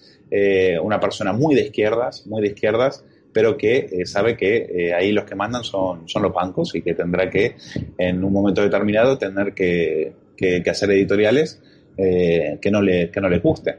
una 0.83 1.01
persona 1.01 1.33
muy 1.33 1.55
de 1.55 1.63
izquierdas, 1.63 2.27
muy 2.27 2.41
de 2.41 2.49
izquierdas, 2.49 3.05
pero 3.33 3.57
que 3.57 3.89
eh, 3.91 4.07
sabe 4.07 4.37
que 4.37 4.57
eh, 4.57 4.95
ahí 4.95 5.13
los 5.13 5.25
que 5.25 5.35
mandan 5.35 5.65
son, 5.65 6.09
son 6.09 6.23
los 6.23 6.33
bancos 6.33 6.75
y 6.75 6.83
que 6.83 6.95
tendrá 6.95 7.31
que, 7.31 7.57
en 7.99 8.23
un 8.23 8.33
momento 8.33 8.63
determinado, 8.63 9.19
tener 9.19 9.55
que, 9.55 10.13
que, 10.37 10.63
hacer 10.69 10.91
editoriales 10.91 11.61
eh, 11.97 12.59
que, 12.61 12.71
no 12.71 12.83
le, 12.83 13.11
que 13.11 13.21
no 13.21 13.29
le 13.29 13.39
guste. 13.39 13.77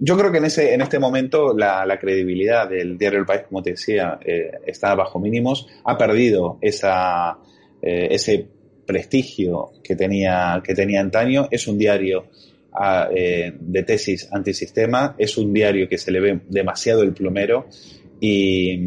Yo 0.00 0.16
creo 0.16 0.32
que 0.32 0.38
en, 0.38 0.46
ese, 0.46 0.74
en 0.74 0.80
este 0.80 0.98
momento 0.98 1.54
la, 1.54 1.98
credibilidad 2.00 2.68
del 2.68 2.96
diario 2.96 3.20
El 3.20 3.26
País, 3.26 3.42
como 3.46 3.62
te 3.62 3.72
decía, 3.72 4.18
está 4.66 4.94
bajo 4.94 5.20
mínimos, 5.20 5.68
ha 5.84 5.98
perdido 5.98 6.58
esa, 6.62 7.38
ese 7.82 8.48
prestigio 8.86 9.72
que 9.84 9.94
tenía, 9.94 10.62
que 10.64 10.74
tenía 10.74 11.00
antaño, 11.00 11.48
es 11.50 11.68
un 11.68 11.76
diario 11.76 12.24
eh, 13.12 13.52
de 13.58 13.82
tesis 13.82 14.28
antisistema. 14.30 15.16
Es 15.18 15.36
un 15.36 15.52
diario 15.52 15.88
que 15.88 15.98
se 15.98 16.10
le 16.12 16.20
ve 16.20 16.40
demasiado 16.48 17.02
el 17.02 17.12
plumero 17.12 17.66
y, 18.20 18.78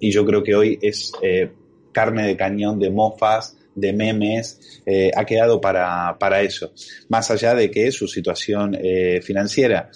yo 0.00 0.24
creo 0.24 0.42
que 0.42 0.54
hoy 0.54 0.78
es 0.80 1.12
eh, 1.22 1.50
carne 1.92 2.26
de 2.26 2.36
cañón 2.36 2.78
de 2.78 2.90
mofas, 2.90 3.56
de 3.74 3.92
memes, 3.92 4.80
eh, 4.86 5.10
ha 5.14 5.24
quedado 5.24 5.60
para, 5.60 6.16
para, 6.18 6.42
eso. 6.42 6.72
Más 7.08 7.30
allá 7.30 7.54
de 7.54 7.70
que 7.70 7.90
su 7.90 8.06
situación 8.06 8.76
financiera 9.22 9.90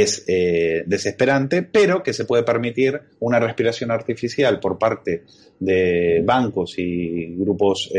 es 0.00 0.24
desesperante, 0.26 1.62
pero 1.62 2.02
que 2.02 2.12
se 2.12 2.24
puede 2.24 2.42
permitir 2.42 3.00
una 3.20 3.38
respiración 3.38 3.90
artificial 3.90 4.58
por 4.60 4.78
parte 4.78 5.24
de 5.58 6.22
bancos 6.24 6.74
y 6.78 7.34
grupos, 7.36 7.92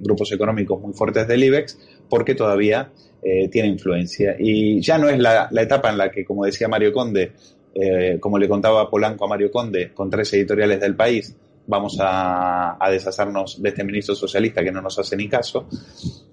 grupos 0.00 0.32
económicos 0.32 0.80
muy 0.80 0.92
fuertes 0.94 1.28
del 1.28 1.44
IBEX, 1.44 1.78
porque 2.08 2.34
todavía 2.34 2.90
eh, 3.20 3.48
tiene 3.48 3.68
influencia. 3.68 4.36
Y 4.38 4.80
ya 4.80 4.96
no 4.96 5.08
es 5.08 5.18
la, 5.18 5.48
etapa 5.52 5.90
en 5.90 5.98
la 5.98 6.10
que, 6.10 6.24
como 6.24 6.44
decía 6.44 6.68
Mario 6.68 6.92
Conde, 6.92 7.32
eh, 7.74 8.18
como 8.20 8.38
le 8.38 8.48
contaba 8.48 8.88
Polanco 8.88 9.24
a 9.24 9.28
Mario 9.28 9.50
Conde, 9.50 9.92
con 9.92 10.08
tres 10.08 10.32
editoriales 10.34 10.80
del 10.80 10.94
país, 10.94 11.34
vamos 11.66 11.98
a, 12.00 12.78
deshacernos 12.90 13.60
de 13.60 13.68
este 13.68 13.84
ministro 13.84 14.14
socialista 14.14 14.62
que 14.62 14.70
no 14.70 14.80
nos 14.80 14.98
hace 14.98 15.16
ni 15.16 15.28
caso. 15.28 15.66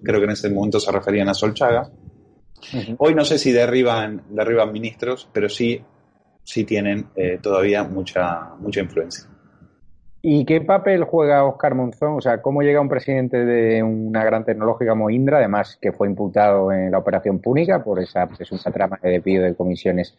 Creo 0.04 0.20
que 0.20 0.26
en 0.26 0.32
ese 0.32 0.50
momento 0.50 0.80
se 0.80 0.92
referían 0.92 1.28
a 1.28 1.34
Solchaga. 1.34 1.90
Hoy 2.98 3.14
no 3.14 3.26
sé 3.26 3.38
si 3.38 3.52
derriban, 3.52 4.24
derriban 4.30 4.72
ministros, 4.72 5.30
pero 5.32 5.50
sí, 5.50 5.82
sí 6.44 6.64
tienen 6.64 7.08
eh, 7.16 7.40
todavía 7.42 7.84
mucha, 7.84 8.56
mucha 8.60 8.82
influencia. 8.82 9.30
¿Y 10.28 10.44
qué 10.44 10.60
papel 10.62 11.04
juega 11.04 11.46
Oscar 11.46 11.76
Monzón? 11.76 12.16
O 12.18 12.22
sea, 12.22 12.42
¿cómo 12.42 12.64
llega 12.64 12.82
un 12.82 12.90
presidente 12.90 13.46
de 13.46 13.84
una 13.84 14.24
gran 14.24 14.44
tecnológica 14.44 14.92
como 14.92 15.12
Indra, 15.12 15.38
además 15.38 15.78
que 15.80 15.92
fue 15.92 16.08
imputado 16.08 16.72
en 16.72 16.90
la 16.90 16.98
operación 16.98 17.38
Púnica 17.38 17.84
por 17.84 18.00
esa 18.00 18.26
presunta 18.28 18.72
trama 18.72 19.00
de 19.04 19.12
despido 19.12 19.44
de 19.44 19.54
comisiones 19.54 20.18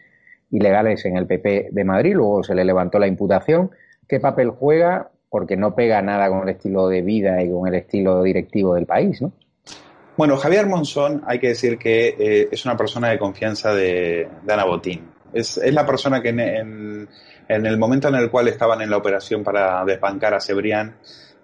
ilegales 0.53 1.05
en 1.07 1.16
el 1.16 1.27
PP 1.27 1.70
de 1.72 1.85
Madrid? 1.85 2.14
Luego 2.14 2.44
se 2.44 2.55
le 2.55 2.64
levantó 2.64 3.01
la 3.01 3.09
imputación. 3.09 3.72
¿Qué 4.07 4.20
papel 4.20 4.51
juega? 4.51 5.11
Porque 5.29 5.57
no 5.57 5.75
pega 5.75 6.01
nada 6.03 6.29
con 6.29 6.42
el 6.42 6.51
estilo 6.51 6.87
de 6.87 7.03
vida 7.03 7.42
y 7.42 7.51
con 7.51 7.66
el 7.66 7.75
estilo 7.75 8.22
directivo 8.22 8.77
del 8.77 8.87
país, 8.87 9.20
¿no? 9.20 9.33
Bueno, 10.16 10.38
Javier 10.38 10.66
Monzón, 10.66 11.22
hay 11.26 11.38
que 11.38 11.48
decir 11.48 11.76
que 11.76 12.16
eh, 12.18 12.48
es 12.50 12.64
una 12.64 12.74
persona 12.74 13.11
de 13.11 13.18
confianza 13.18 13.74
de, 13.74 14.26
Ana 14.48 14.64
Botín. 14.64 15.11
Es, 15.35 15.59
la 15.59 15.85
persona 15.85 16.22
que 16.22 16.31
en 16.31 17.07
el 17.48 17.79
momento 17.79 18.09
en 18.09 18.14
el 18.14 18.31
cual 18.31 18.48
estaban 18.48 18.81
en 18.81 18.88
la 18.88 18.96
operación 18.96 19.44
para 19.44 19.85
desbancar 19.85 20.33
a 20.33 20.40
Cebrián, 20.40 20.96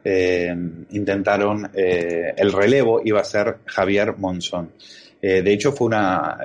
eh, 0.02 0.56
intentaron, 0.90 1.70
eh, 1.74 2.32
el 2.34 2.50
relevo 2.50 3.02
iba 3.04 3.20
a 3.20 3.24
ser 3.24 3.58
Javier 3.66 4.16
Monzón. 4.16 4.72
De 5.20 5.52
hecho, 5.52 5.70
fue 5.70 5.86
una, 5.86 6.36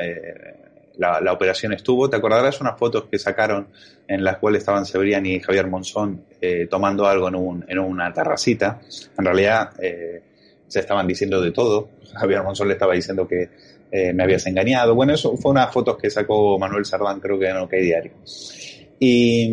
la, 0.97 1.33
operación 1.33 1.73
estuvo, 1.73 2.07
te 2.07 2.17
acordarás 2.17 2.61
unas 2.61 2.77
fotos 2.77 3.05
que 3.09 3.17
sacaron 3.17 3.69
en 4.07 4.23
las 4.23 4.37
cuales 4.37 4.59
estaban 4.59 4.85
Cebrián 4.85 5.25
y 5.25 5.39
Javier 5.39 5.65
Monzón 5.65 6.25
tomando 6.69 7.07
algo 7.07 7.27
en 7.29 7.79
una 7.79 8.13
terracita. 8.13 8.79
En 9.17 9.25
realidad, 9.25 9.71
se 10.67 10.79
estaban 10.79 11.07
diciendo 11.07 11.41
de 11.41 11.51
todo. 11.51 11.89
Javier 12.13 12.43
Monzón 12.43 12.67
le 12.67 12.73
estaba 12.73 12.93
diciendo 12.93 13.27
que 13.27 13.49
me 14.13 14.23
habías 14.23 14.45
engañado. 14.45 14.95
Bueno, 14.95 15.13
eso 15.13 15.37
fue 15.37 15.51
unas 15.51 15.71
fotos 15.71 15.97
que 15.97 16.09
sacó 16.09 16.59
Manuel 16.59 16.85
Sardán, 16.85 17.19
creo 17.19 17.39
que 17.39 17.47
en 17.47 17.57
OK 17.57 17.71
Diario. 17.71 18.11
Y, 18.99 19.43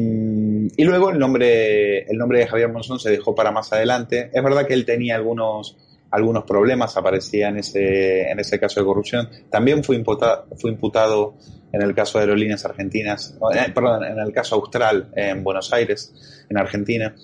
y, 0.77 0.85
luego 0.85 1.11
el 1.11 1.19
nombre, 1.19 2.01
el 2.05 2.17
nombre 2.17 2.39
de 2.39 2.47
Javier 2.47 2.73
Monzón 2.73 2.99
se 2.99 3.11
dejó 3.11 3.35
para 3.35 3.51
más 3.51 3.73
adelante. 3.73 4.31
Es 4.33 4.43
verdad 4.43 4.67
que 4.67 4.73
él 4.73 4.87
tenía 4.87 5.17
algunos, 5.17 5.77
algunos 6.11 6.45
problemas, 6.45 6.97
aparecía 6.97 7.49
en 7.49 7.59
ese, 7.59 8.31
en 8.31 8.41
ese 8.41 8.59
caso 8.59 8.81
de 8.81 8.87
corrupción. 8.87 9.29
También 9.51 9.85
fue 9.85 9.97
imputado, 9.97 10.47
fue 10.57 10.71
imputado 10.71 11.35
en 11.73 11.83
el 11.83 11.95
caso 11.95 12.19
de 12.19 12.25
aerolíneas 12.25 12.65
argentinas, 12.65 13.37
eh, 13.53 13.71
perdón, 13.75 14.05
en 14.05 14.19
el 14.19 14.33
caso 14.33 14.55
austral 14.55 15.11
en 15.15 15.43
Buenos 15.43 15.73
Aires, 15.73 16.47
en 16.49 16.57
Argentina. 16.57 17.15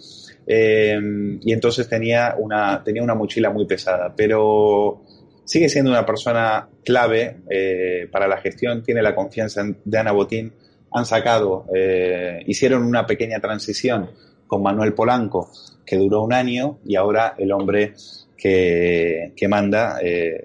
Eh, 0.52 0.98
y 1.42 1.52
entonces 1.52 1.88
tenía 1.88 2.34
una, 2.36 2.82
tenía 2.82 3.02
una 3.02 3.14
mochila 3.14 3.50
muy 3.50 3.66
pesada, 3.66 4.12
pero 4.16 5.02
sigue 5.44 5.68
siendo 5.68 5.90
una 5.90 6.04
persona 6.04 6.68
clave 6.84 7.36
eh, 7.48 8.08
para 8.10 8.26
la 8.26 8.38
gestión, 8.38 8.82
tiene 8.82 9.02
la 9.02 9.14
confianza 9.14 9.62
de 9.84 9.98
Ana 9.98 10.12
Botín 10.12 10.52
han 10.92 11.06
sacado, 11.06 11.66
eh, 11.74 12.42
hicieron 12.46 12.84
una 12.84 13.06
pequeña 13.06 13.40
transición 13.40 14.10
con 14.46 14.62
Manuel 14.62 14.92
Polanco, 14.92 15.50
que 15.86 15.96
duró 15.96 16.22
un 16.22 16.32
año, 16.32 16.78
y 16.84 16.96
ahora 16.96 17.34
el 17.38 17.52
hombre 17.52 17.94
que, 18.36 19.32
que 19.36 19.48
manda 19.48 19.98
eh, 20.02 20.40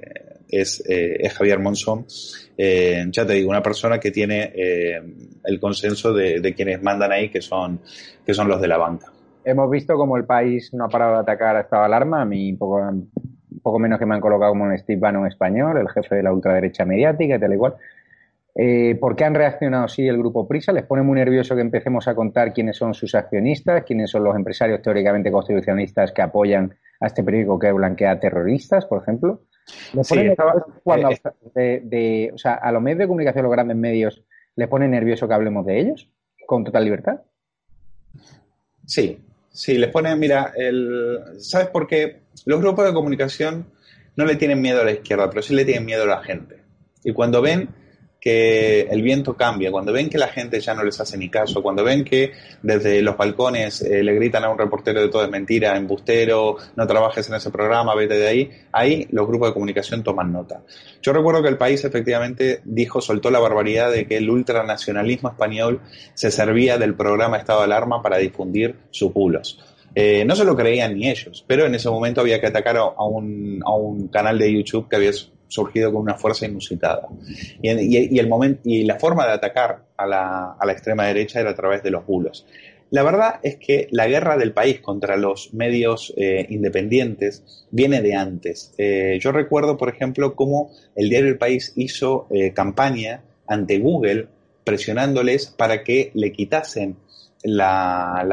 es, 0.48 0.84
eh, 0.88 1.18
es, 1.20 1.34
Javier 1.34 1.60
Monzón. 1.60 2.06
ya 2.58 3.26
te 3.26 3.34
digo, 3.34 3.50
una 3.50 3.64
persona 3.64 4.00
que 4.00 4.12
tiene 4.12 4.54
el 5.44 5.60
consenso 5.60 6.14
de, 6.14 6.40
de, 6.40 6.54
quienes 6.54 6.82
mandan 6.82 7.12
ahí, 7.12 7.30
que 7.30 7.42
son, 7.42 7.82
que 8.26 8.34
son 8.34 8.48
los 8.48 8.62
de 8.62 8.68
la 8.68 8.78
banca. 8.78 9.12
Hemos 9.46 9.70
visto 9.70 9.96
como 9.96 10.18
el 10.18 10.26
país 10.26 10.74
no 10.74 10.86
ha 10.86 10.90
parado 10.90 11.14
de 11.14 11.20
atacar 11.20 11.56
a 11.56 11.62
estado 11.62 11.84
de 11.84 11.86
alarma. 11.86 12.22
A 12.22 12.26
mí, 12.26 12.54
poco, 12.54 12.82
poco 13.62 13.80
menos 13.80 14.00
que 14.00 14.06
me 14.06 14.16
han 14.16 14.22
colocado 14.22 14.52
como 14.52 14.66
un 14.66 14.78
Steve 14.78 15.00
Bannon 15.00 15.28
español, 15.28 15.78
el 15.78 15.90
jefe 15.90 16.16
de 16.16 16.24
la 16.24 16.34
ultraderecha 16.34 16.84
mediática 16.84 17.36
y 17.36 17.40
tal 17.40 17.54
igual. 17.54 17.76
Eh, 18.58 18.96
¿Por 19.00 19.16
qué 19.16 19.26
han 19.26 19.36
reaccionado 19.36 19.84
así 19.84 20.08
el 20.08 20.18
grupo 20.18 20.48
Prisa? 20.48 20.72
¿Les 20.72 20.86
pone 20.86 21.04
muy 21.04 21.16
nervioso 21.16 21.56
que 21.56 21.62
empecemos 21.62 22.08
a 22.08 22.16
contar 22.16 22.54
quiénes 22.54 22.78
son 22.78 22.94
sus 22.94 23.14
accionistas, 23.14 23.84
quiénes 23.84 24.10
son 24.10 24.24
los 24.24 24.36
empresarios 24.36 24.82
teóricamente 24.82 25.30
constitucionalistas 25.30 26.14
que 26.14 26.22
apoyan 26.22 26.74
a 27.02 27.08
este 27.08 27.22
periódico 27.22 27.60
que 27.60 27.72
blanquea 27.72 28.20
terroristas, 28.20 28.86
por 28.86 29.02
ejemplo? 29.02 29.42
¿Les 29.94 30.08
pone 30.08 30.36
cuando, 30.84 31.10
eh, 31.56 31.82
de, 31.84 32.32
o 32.34 32.38
sea, 32.38 32.54
a 32.54 32.72
los 32.72 32.82
medios 32.82 33.00
de 33.00 33.08
comunicación, 33.08 33.44
los 33.44 33.52
grandes 33.52 33.76
medios, 33.76 34.24
¿les 34.56 34.68
pone 34.70 34.88
nervioso 34.88 35.28
que 35.28 35.34
hablemos 35.34 35.66
de 35.66 35.80
ellos 35.80 36.10
con 36.48 36.64
total 36.64 36.86
libertad? 36.86 37.22
Sí, 38.86 39.20
sí, 39.56 39.78
les 39.78 39.90
pone, 39.90 40.16
mira, 40.16 40.54
el, 40.56 41.20
¿sabes 41.40 41.68
por 41.70 41.88
qué? 41.88 42.22
Los 42.46 42.60
grupos 42.60 42.86
de 42.86 42.94
comunicación 42.94 43.66
no 44.16 44.26
le 44.26 44.36
tienen 44.36 44.62
miedo 44.62 44.82
a 44.82 44.86
la 44.86 44.92
izquierda, 44.92 45.30
pero 45.30 45.42
sí 45.42 45.56
le 45.56 45.66
tienen 45.66 45.86
miedo 45.86 46.04
a 46.04 46.08
la 46.08 46.24
gente. 46.24 46.62
Y 47.04 47.14
cuando 47.14 47.42
ven 47.42 47.70
que 48.26 48.88
el 48.90 49.04
viento 49.04 49.38
cambia, 49.38 49.70
cuando 49.70 49.94
ven 49.94 50.10
que 50.10 50.18
la 50.18 50.30
gente 50.30 50.60
ya 50.60 50.74
no 50.74 50.84
les 50.84 51.00
hace 51.00 51.16
ni 51.16 51.30
caso, 51.30 51.62
cuando 51.62 51.84
ven 51.84 52.04
que 52.04 52.32
desde 52.64 53.00
los 53.04 53.16
balcones 53.16 53.84
eh, 53.84 54.02
le 54.02 54.16
gritan 54.16 54.44
a 54.44 54.50
un 54.50 54.58
reportero 54.58 55.00
de 55.00 55.10
todo 55.10 55.24
es 55.24 55.30
mentira, 55.30 55.78
embustero, 55.78 56.58
no 56.76 56.88
trabajes 56.88 57.30
en 57.30 57.36
ese 57.36 57.52
programa, 57.52 57.94
vete 57.94 58.16
de 58.16 58.28
ahí, 58.28 58.52
ahí 58.72 59.08
los 59.12 59.28
grupos 59.28 59.50
de 59.50 59.54
comunicación 59.54 60.02
toman 60.02 60.34
nota. 60.34 60.64
Yo 61.04 61.14
recuerdo 61.14 61.44
que 61.44 61.50
el 61.50 61.58
país 61.58 61.86
efectivamente 61.86 62.62
dijo, 62.66 63.00
soltó 63.00 63.30
la 63.30 63.38
barbaridad 63.38 63.92
de 63.92 64.08
que 64.08 64.18
el 64.18 64.28
ultranacionalismo 64.28 65.30
español 65.30 65.82
se 66.16 66.32
servía 66.32 66.80
del 66.80 66.96
programa 66.96 67.38
Estado 67.38 67.60
de 67.60 67.66
Alarma 67.66 68.02
para 68.02 68.18
difundir 68.18 68.76
sus 68.90 69.14
bulos. 69.14 69.64
Eh, 69.94 70.26
no 70.26 70.36
se 70.36 70.46
lo 70.46 70.56
creían 70.56 70.96
ni 70.96 71.10
ellos, 71.12 71.46
pero 71.46 71.68
en 71.68 71.76
ese 71.76 71.92
momento 71.92 72.22
había 72.22 72.42
que 72.42 72.48
atacar 72.48 72.78
a 72.78 73.06
un, 73.06 73.62
a 73.64 73.76
un 73.76 74.08
canal 74.08 74.40
de 74.40 74.52
YouTube 74.52 74.90
que 74.90 74.96
había 74.96 75.12
surgido 75.48 75.92
con 75.92 76.02
una 76.02 76.16
fuerza 76.16 76.46
inusitada. 76.46 77.08
Y, 77.62 78.18
el 78.18 78.28
momento, 78.28 78.62
y 78.64 78.84
la 78.84 79.00
forma 79.00 79.26
de 79.26 79.34
atacar 79.34 79.86
a 79.98 80.06
la, 80.06 80.56
a 80.60 80.66
la 80.66 80.72
extrema 80.72 81.06
derecha 81.06 81.40
era 81.40 81.52
a 81.52 81.56
través 81.56 81.84
de 81.84 81.92
los 81.92 82.06
bulos. 82.06 82.46
La 82.92 83.04
verdad 83.04 83.40
es 83.42 83.58
que 83.58 83.88
la 83.92 84.08
guerra 84.08 84.38
del 84.38 84.54
país 84.54 84.80
contra 84.80 85.18
los 85.18 85.54
medios 85.54 86.14
eh, 86.18 86.46
independientes 86.50 87.66
viene 87.72 88.02
de 88.02 88.16
antes. 88.16 88.74
Eh, 88.78 89.18
yo 89.20 89.32
recuerdo, 89.32 89.76
por 89.76 89.90
ejemplo, 89.90 90.36
cómo 90.36 90.72
el 90.96 91.10
diario 91.10 91.30
El 91.30 91.38
País 91.38 91.74
hizo 91.76 92.28
eh, 92.30 92.54
campaña 92.54 93.24
ante 93.48 93.80
Google 93.80 94.28
presionándoles 94.64 95.48
para 95.48 95.84
que 95.84 96.12
le 96.14 96.32
quitasen 96.32 96.98
la, 97.44 98.26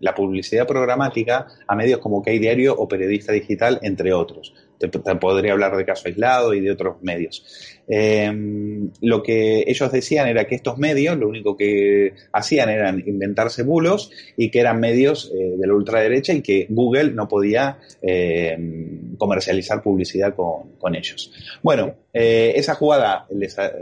la, 0.00 0.14
publicidad 0.14 0.66
programática 0.66 1.46
a 1.66 1.74
medios 1.74 2.00
como 2.00 2.22
hay 2.26 2.38
Diario 2.38 2.74
o 2.76 2.88
Periodista 2.88 3.32
Digital, 3.32 3.78
entre 3.82 4.12
otros. 4.12 4.54
Te, 4.78 4.88
podría 4.88 5.52
hablar 5.52 5.76
de 5.76 5.84
caso 5.84 6.08
aislado 6.08 6.54
y 6.54 6.60
de 6.60 6.70
otros 6.70 6.96
medios. 7.02 7.44
Em, 7.88 8.90
lo 9.00 9.22
que 9.22 9.64
ellos 9.66 9.92
decían 9.92 10.28
era 10.28 10.44
que 10.44 10.56
estos 10.56 10.76
medios 10.76 11.16
lo 11.16 11.28
único 11.28 11.56
que 11.56 12.14
hacían 12.32 12.68
eran 12.68 13.02
inventarse 13.06 13.62
bulos 13.62 14.10
y 14.36 14.50
que 14.50 14.60
eran 14.60 14.80
medios 14.80 15.32
eh, 15.34 15.56
de 15.56 15.66
la 15.66 15.74
ultraderecha 15.74 16.32
y 16.32 16.42
que 16.42 16.66
Google 16.68 17.12
no 17.12 17.28
podía 17.28 17.78
em, 18.02 19.16
comercializar 19.16 19.82
publicidad 19.82 20.34
con, 20.34 20.94
ellos. 20.94 21.32
Bueno, 21.62 21.94
eh, 22.12 22.52
esa 22.54 22.74
jugada 22.74 23.26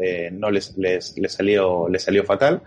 eh, 0.00 0.30
no 0.32 0.50
les, 0.50 0.76
les, 0.76 1.14
salió, 1.28 1.88
les 1.88 2.02
salió 2.02 2.24
fatal 2.24 2.62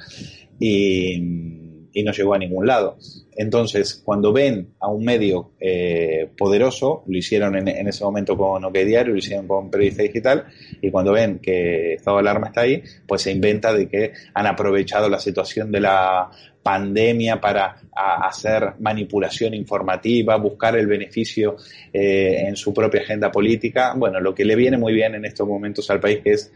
y 0.60 1.67
y 1.98 2.04
no 2.04 2.12
llegó 2.12 2.36
a 2.36 2.38
ningún 2.38 2.68
lado. 2.68 3.00
Entonces, 3.36 4.00
cuando 4.06 4.32
ven 4.32 4.76
a 4.80 4.88
un 4.88 5.04
medio 5.04 5.54
eh, 5.60 6.30
poderoso, 6.38 7.04
lo 7.08 7.18
hicieron 7.18 7.56
en, 7.56 7.88
ese 7.88 8.04
momento 8.04 8.38
con 8.38 8.64
OK 8.64 8.74
Diario, 8.74 9.14
lo 9.14 9.18
hicieron 9.18 9.48
con 9.48 9.72
Periodista 9.72 10.04
Digital, 10.04 10.46
y 10.80 10.92
cuando 10.92 11.14
ven 11.14 11.40
que 11.40 11.96
Estado 11.96 12.18
de 12.18 12.22
Alarma 12.22 12.48
está 12.48 12.62
ahí, 12.62 12.84
pues 13.08 13.24
se 13.24 13.32
inventa 13.32 13.74
de 13.74 13.90
que 13.90 14.14
han 14.36 14.46
aprovechado 14.46 15.10
la 15.10 15.18
situación 15.18 15.72
de 15.72 15.80
la 15.80 16.30
pandemia 16.62 17.42
para 17.42 17.82
hacer 17.96 18.74
manipulación 18.80 19.56
informativa, 19.56 20.38
buscar 20.38 20.78
el 20.78 20.86
beneficio 20.86 21.56
eh, 21.92 22.44
en 22.48 22.56
su 22.56 22.76
propia 22.76 23.02
agenda 23.02 23.32
política. 23.32 23.96
Bueno, 23.98 24.20
lo 24.20 24.36
que 24.36 24.46
le 24.46 24.56
viene 24.56 24.78
muy 24.78 24.94
bien 24.94 25.16
en 25.16 25.26
estos 25.26 25.48
momentos 25.48 25.90
al 25.90 26.00
país 26.00 26.20
que 26.24 26.34
es 26.34 26.52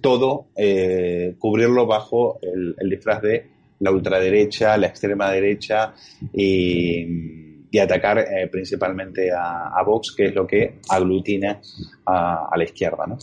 todo 0.00 0.46
eh, 0.54 1.34
cubrirlo 1.36 1.84
bajo 1.84 2.38
el 2.42 2.88
disfraz 2.88 3.22
de 3.22 3.57
la 3.80 3.90
ultraderecha, 3.90 4.76
la 4.76 4.88
extrema 4.88 5.30
derecha 5.30 5.94
y, 6.32 7.36
atacar 7.80 8.18
eh, 8.18 8.48
principalmente 8.50 9.30
a, 9.30 9.82
Vox, 9.84 10.14
que 10.16 10.26
es 10.26 10.34
lo 10.34 10.46
que 10.46 10.80
aglutina 10.88 11.60
a, 12.06 12.50
la 12.56 12.64
izquierda. 12.64 13.06
¿no? 13.06 13.18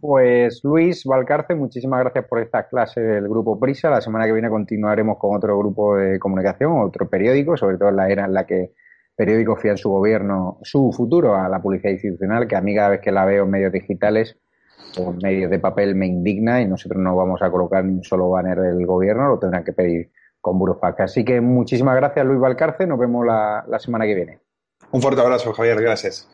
Pues 0.00 0.60
Luis 0.64 1.04
Valcarce, 1.04 1.54
muchísimas 1.54 2.00
gracias 2.00 2.26
por 2.26 2.40
esta 2.40 2.66
clase 2.68 3.00
del 3.00 3.28
Grupo 3.28 3.58
Prisa. 3.58 3.88
La 3.88 4.00
semana 4.00 4.26
que 4.26 4.32
viene 4.32 4.48
continuaremos 4.48 5.18
con 5.18 5.36
otro 5.36 5.58
grupo 5.58 5.96
de 5.96 6.18
comunicación, 6.18 6.80
otro 6.80 7.08
periódico, 7.08 7.56
sobre 7.56 7.78
todo 7.78 7.90
en 7.90 7.96
la 7.96 8.10
era 8.10 8.24
en 8.24 8.34
la 8.34 8.46
que 8.46 8.72
periódicos 9.16 9.60
fían 9.60 9.76
su 9.76 9.90
gobierno, 9.90 10.58
su 10.62 10.90
futuro 10.92 11.36
a 11.36 11.48
la 11.48 11.60
publicidad 11.60 11.92
institucional, 11.92 12.48
que 12.48 12.56
a 12.56 12.62
mí 12.62 12.74
cada 12.74 12.90
vez 12.90 13.00
que 13.00 13.12
la 13.12 13.26
veo 13.26 13.44
en 13.44 13.50
medios 13.50 13.72
digitales 13.72 14.38
por 14.96 15.22
medios 15.22 15.50
de 15.50 15.58
papel 15.58 15.94
me 15.94 16.06
indigna 16.06 16.60
y 16.60 16.66
nosotros 16.66 17.02
no 17.02 17.16
vamos 17.16 17.40
a 17.42 17.50
colocar 17.50 17.84
ni 17.84 17.94
un 17.94 18.04
solo 18.04 18.30
banner 18.30 18.60
del 18.60 18.86
gobierno, 18.86 19.28
lo 19.28 19.38
tendrán 19.38 19.64
que 19.64 19.72
pedir 19.72 20.10
con 20.40 20.58
burofax. 20.58 21.00
Así 21.00 21.24
que 21.24 21.40
muchísimas 21.40 21.96
gracias 21.96 22.24
Luis 22.26 22.40
Valcarce, 22.40 22.86
nos 22.86 22.98
vemos 22.98 23.26
la, 23.26 23.64
la 23.68 23.78
semana 23.78 24.06
que 24.06 24.14
viene. 24.14 24.38
Un 24.92 25.02
fuerte 25.02 25.20
abrazo 25.20 25.52
Javier, 25.52 25.80
gracias. 25.80 26.28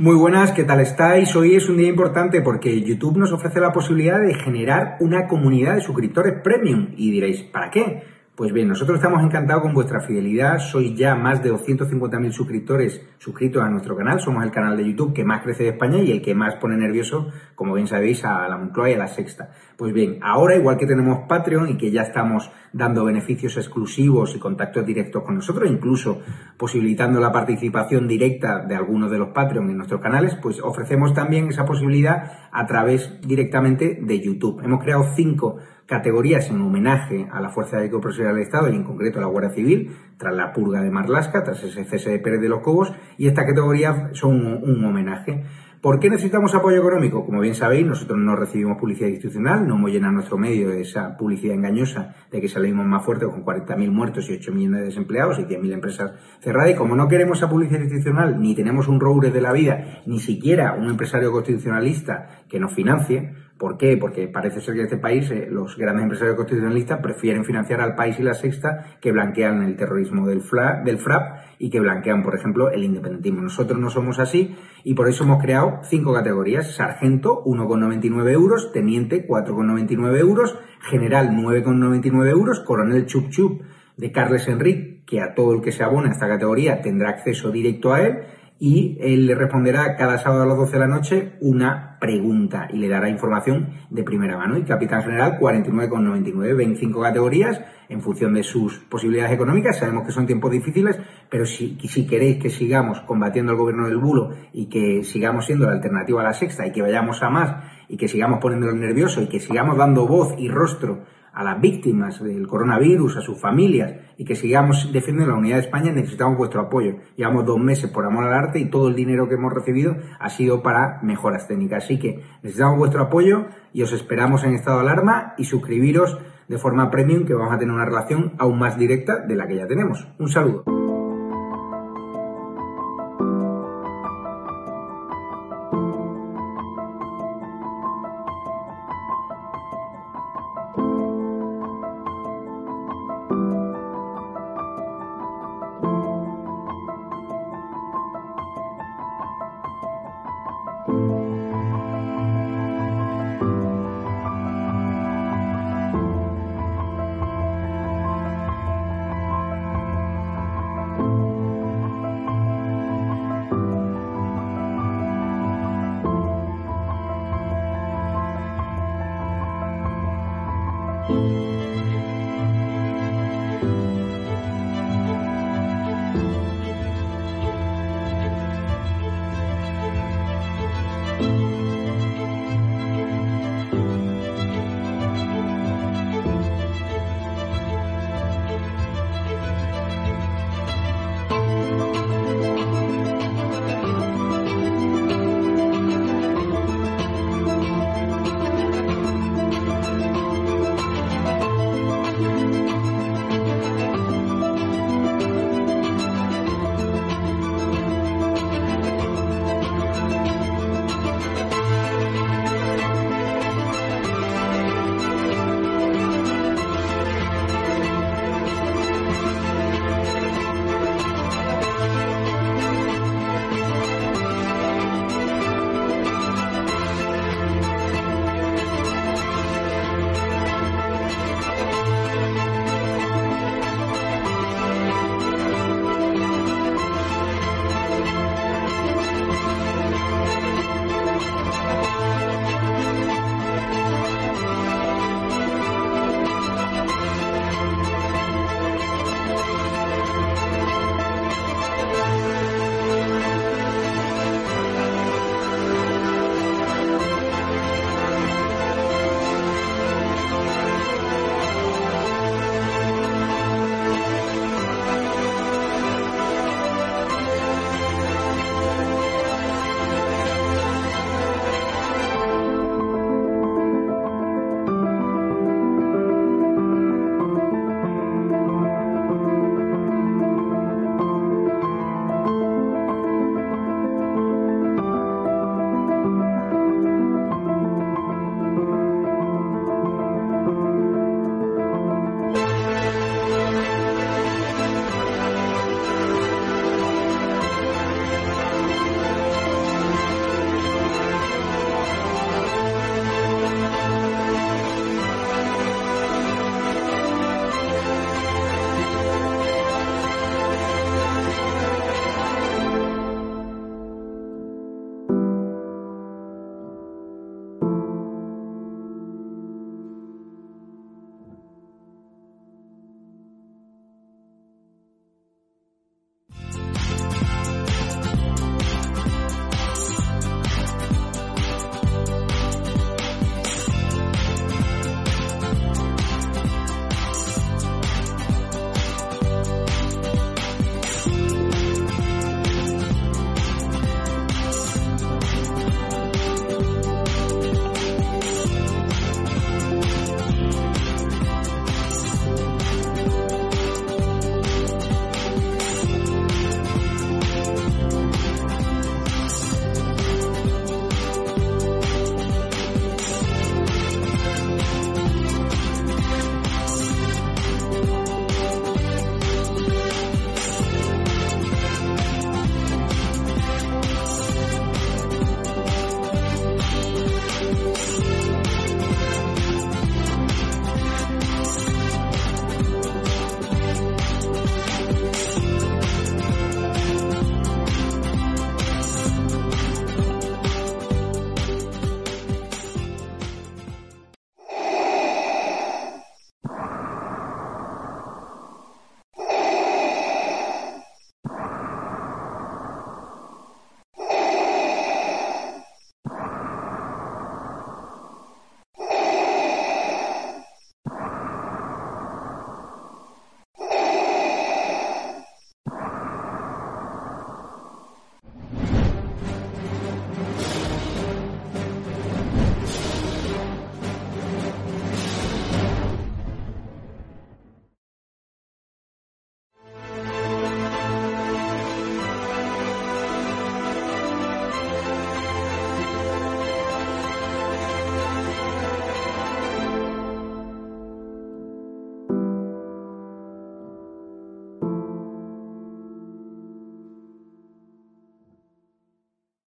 Muy 0.00 0.14
buenas, 0.14 0.52
¿qué 0.52 0.62
tal 0.62 0.78
estáis? 0.78 1.34
Hoy 1.34 1.56
es 1.56 1.68
un 1.68 1.76
día 1.76 1.88
importante 1.88 2.40
porque 2.40 2.82
YouTube 2.82 3.18
nos 3.18 3.32
ofrece 3.32 3.58
la 3.58 3.72
posibilidad 3.72 4.20
de 4.20 4.32
generar 4.32 4.96
una 5.00 5.26
comunidad 5.26 5.74
de 5.74 5.80
suscriptores 5.80 6.40
premium. 6.40 6.90
Y 6.96 7.10
diréis, 7.10 7.42
¿para 7.42 7.68
qué? 7.68 8.04
Pues 8.38 8.52
bien, 8.52 8.68
nosotros 8.68 8.98
estamos 8.98 9.24
encantados 9.24 9.64
con 9.64 9.74
vuestra 9.74 10.00
fidelidad. 10.00 10.60
Sois 10.60 10.94
ya 10.94 11.16
más 11.16 11.42
de 11.42 11.52
250.000 11.52 12.30
suscriptores 12.30 13.04
suscritos 13.18 13.60
a 13.64 13.68
nuestro 13.68 13.96
canal. 13.96 14.20
Somos 14.20 14.44
el 14.44 14.52
canal 14.52 14.76
de 14.76 14.86
YouTube 14.86 15.12
que 15.12 15.24
más 15.24 15.42
crece 15.42 15.64
de 15.64 15.70
España 15.70 15.98
y 15.98 16.12
el 16.12 16.22
que 16.22 16.36
más 16.36 16.54
pone 16.54 16.76
nervioso, 16.76 17.32
como 17.56 17.74
bien 17.74 17.88
sabéis, 17.88 18.24
a 18.24 18.46
la 18.46 18.56
Moncloa 18.56 18.90
y 18.90 18.92
a 18.92 18.98
la 18.98 19.08
Sexta. 19.08 19.50
Pues 19.76 19.92
bien, 19.92 20.20
ahora 20.22 20.54
igual 20.54 20.76
que 20.76 20.86
tenemos 20.86 21.26
Patreon 21.28 21.70
y 21.70 21.76
que 21.76 21.90
ya 21.90 22.02
estamos 22.02 22.48
dando 22.72 23.04
beneficios 23.04 23.56
exclusivos 23.56 24.36
y 24.36 24.38
contactos 24.38 24.86
directos 24.86 25.24
con 25.24 25.34
nosotros, 25.34 25.68
incluso 25.68 26.20
posibilitando 26.56 27.18
la 27.18 27.32
participación 27.32 28.06
directa 28.06 28.64
de 28.64 28.76
algunos 28.76 29.10
de 29.10 29.18
los 29.18 29.30
Patreon 29.30 29.68
en 29.68 29.78
nuestros 29.78 30.00
canales, 30.00 30.36
pues 30.40 30.60
ofrecemos 30.62 31.12
también 31.12 31.48
esa 31.48 31.64
posibilidad 31.64 32.50
a 32.52 32.66
través 32.66 33.20
directamente 33.20 33.98
de 34.00 34.20
YouTube. 34.20 34.60
Hemos 34.62 34.80
creado 34.84 35.06
cinco 35.16 35.58
categorías 35.88 36.50
en 36.50 36.60
homenaje 36.60 37.26
a 37.32 37.40
la 37.40 37.48
Fuerza 37.48 37.78
de 37.78 37.88
Profesional 37.88 38.34
del 38.34 38.44
Estado 38.44 38.68
y 38.68 38.76
en 38.76 38.84
concreto 38.84 39.18
a 39.18 39.22
la 39.22 39.28
Guardia 39.28 39.50
Civil, 39.50 39.96
tras 40.18 40.36
la 40.36 40.52
purga 40.52 40.82
de 40.82 40.90
Marlasca, 40.90 41.42
tras 41.42 41.64
ese 41.64 41.84
cese 41.84 42.10
de 42.10 42.18
Pérez 42.18 42.42
de 42.42 42.48
los 42.50 42.60
Cobos, 42.60 42.92
y 43.16 43.26
estas 43.26 43.46
categorías 43.46 44.10
son 44.12 44.36
un, 44.36 44.84
homenaje. 44.84 45.44
¿Por 45.80 45.98
qué 45.98 46.10
necesitamos 46.10 46.54
apoyo 46.54 46.76
económico? 46.78 47.24
Como 47.24 47.40
bien 47.40 47.54
sabéis, 47.54 47.86
nosotros 47.86 48.18
no 48.18 48.36
recibimos 48.36 48.76
publicidad 48.78 49.08
institucional, 49.08 49.66
no 49.66 49.76
hemos 49.76 49.90
llenado 49.90 50.12
nuestro 50.12 50.36
medio 50.36 50.68
de 50.68 50.82
esa 50.82 51.16
publicidad 51.16 51.54
engañosa 51.54 52.16
de 52.30 52.40
que 52.40 52.48
salimos 52.48 52.84
más 52.84 53.04
fuertes 53.04 53.28
con 53.28 53.44
40.000 53.44 53.90
muertos 53.90 54.28
y 54.28 54.34
8 54.34 54.52
millones 54.52 54.80
de 54.80 54.86
desempleados 54.86 55.38
y 55.38 55.44
10.000 55.44 55.72
empresas 55.72 56.12
cerradas. 56.40 56.72
Y 56.72 56.74
como 56.74 56.96
no 56.96 57.08
queremos 57.08 57.38
esa 57.38 57.48
publicidad 57.48 57.80
institucional, 57.80 58.40
ni 58.42 58.54
tenemos 58.54 58.88
un 58.88 59.00
roure 59.00 59.30
de 59.30 59.40
la 59.40 59.52
vida, 59.52 60.02
ni 60.04 60.18
siquiera 60.18 60.74
un 60.74 60.90
empresario 60.90 61.30
constitucionalista 61.30 62.42
que 62.48 62.58
nos 62.58 62.74
financie, 62.74 63.32
¿Por 63.58 63.76
qué? 63.76 63.96
Porque 63.96 64.28
parece 64.28 64.60
ser 64.60 64.74
que 64.74 64.80
en 64.80 64.86
este 64.86 64.98
país 64.98 65.28
eh, 65.32 65.48
los 65.50 65.76
grandes 65.76 66.04
empresarios 66.04 66.36
constitucionalistas 66.36 67.00
prefieren 67.00 67.44
financiar 67.44 67.80
al 67.80 67.96
país 67.96 68.18
y 68.20 68.22
la 68.22 68.34
sexta 68.34 68.98
que 69.00 69.10
blanquean 69.10 69.64
el 69.64 69.74
terrorismo 69.74 70.28
del, 70.28 70.42
FRAP 70.42 71.38
y 71.58 71.68
que 71.68 71.80
blanquean, 71.80 72.22
por 72.22 72.36
ejemplo, 72.36 72.70
el 72.70 72.84
independentismo. 72.84 73.42
Nosotros 73.42 73.80
no 73.80 73.90
somos 73.90 74.20
así 74.20 74.54
y 74.84 74.94
por 74.94 75.08
eso 75.08 75.24
hemos 75.24 75.42
creado 75.42 75.80
cinco 75.82 76.14
categorías. 76.14 76.76
Sargento, 76.76 77.42
1,99 77.44 78.30
euros. 78.30 78.70
Teniente, 78.72 79.26
4,99 79.26 80.18
euros. 80.18 80.56
General, 80.82 81.30
9,99 81.30 82.30
euros. 82.30 82.60
Coronel 82.60 83.06
Chup 83.06 83.28
Chup 83.30 83.62
de 83.96 84.12
Carles 84.12 84.46
Enrique, 84.46 85.02
que 85.04 85.20
a 85.20 85.34
todo 85.34 85.52
el 85.54 85.62
que 85.62 85.72
se 85.72 85.82
abona 85.82 86.10
a 86.10 86.12
esta 86.12 86.28
categoría 86.28 86.80
tendrá 86.80 87.10
acceso 87.10 87.50
directo 87.50 87.92
a 87.92 88.02
él 88.02 88.18
y 88.60 88.98
él 89.00 89.26
le 89.26 89.34
responderá 89.36 89.96
cada 89.96 90.18
sábado 90.18 90.42
a 90.42 90.46
las 90.46 90.56
12 90.56 90.72
de 90.72 90.78
la 90.78 90.88
noche 90.88 91.32
una 91.40 91.96
pregunta 92.00 92.68
y 92.72 92.78
le 92.78 92.88
dará 92.88 93.08
información 93.08 93.68
de 93.90 94.02
primera 94.02 94.36
mano. 94.36 94.58
Y 94.58 94.64
Capitán 94.64 95.02
General 95.02 95.38
49,99, 95.38 96.56
25 96.56 97.00
categorías 97.00 97.60
en 97.88 98.02
función 98.02 98.34
de 98.34 98.42
sus 98.42 98.78
posibilidades 98.78 99.32
económicas. 99.32 99.78
Sabemos 99.78 100.04
que 100.04 100.12
son 100.12 100.26
tiempos 100.26 100.50
difíciles, 100.50 100.98
pero 101.30 101.46
si, 101.46 101.78
si 101.88 102.06
queréis 102.06 102.42
que 102.42 102.50
sigamos 102.50 103.00
combatiendo 103.02 103.52
el 103.52 103.58
gobierno 103.58 103.86
del 103.86 103.98
bulo 103.98 104.34
y 104.52 104.66
que 104.66 105.04
sigamos 105.04 105.46
siendo 105.46 105.66
la 105.66 105.72
alternativa 105.72 106.20
a 106.20 106.24
la 106.24 106.34
sexta 106.34 106.66
y 106.66 106.72
que 106.72 106.82
vayamos 106.82 107.22
a 107.22 107.30
más 107.30 107.64
y 107.88 107.96
que 107.96 108.08
sigamos 108.08 108.40
poniéndolo 108.40 108.74
nervioso 108.74 109.22
y 109.22 109.28
que 109.28 109.38
sigamos 109.38 109.76
dando 109.76 110.06
voz 110.06 110.34
y 110.36 110.48
rostro 110.48 111.04
a 111.38 111.44
las 111.44 111.60
víctimas 111.60 112.20
del 112.20 112.48
coronavirus, 112.48 113.18
a 113.18 113.20
sus 113.20 113.40
familias 113.40 113.94
y 114.16 114.24
que 114.24 114.34
sigamos 114.34 114.92
defendiendo 114.92 115.32
la 115.32 115.38
unidad 115.38 115.58
de 115.58 115.62
España, 115.62 115.92
necesitamos 115.92 116.36
vuestro 116.36 116.62
apoyo. 116.62 116.96
Llevamos 117.14 117.46
dos 117.46 117.60
meses 117.60 117.88
por 117.92 118.04
amor 118.04 118.24
al 118.24 118.34
arte 118.34 118.58
y 118.58 118.68
todo 118.68 118.88
el 118.88 118.96
dinero 118.96 119.28
que 119.28 119.36
hemos 119.36 119.52
recibido 119.52 119.96
ha 120.18 120.30
sido 120.30 120.64
para 120.64 120.98
mejoras 121.02 121.46
técnicas. 121.46 121.84
Así 121.84 121.96
que 122.00 122.24
necesitamos 122.42 122.78
vuestro 122.78 123.02
apoyo 123.02 123.46
y 123.72 123.82
os 123.82 123.92
esperamos 123.92 124.42
en 124.42 124.54
estado 124.54 124.78
de 124.78 124.90
alarma 124.90 125.34
y 125.38 125.44
suscribiros 125.44 126.18
de 126.48 126.58
forma 126.58 126.90
premium 126.90 127.24
que 127.24 127.34
vamos 127.34 127.54
a 127.54 127.58
tener 127.58 127.72
una 127.72 127.84
relación 127.84 128.32
aún 128.38 128.58
más 128.58 128.76
directa 128.76 129.18
de 129.24 129.36
la 129.36 129.46
que 129.46 129.58
ya 129.58 129.68
tenemos. 129.68 130.08
Un 130.18 130.28
saludo. 130.28 130.87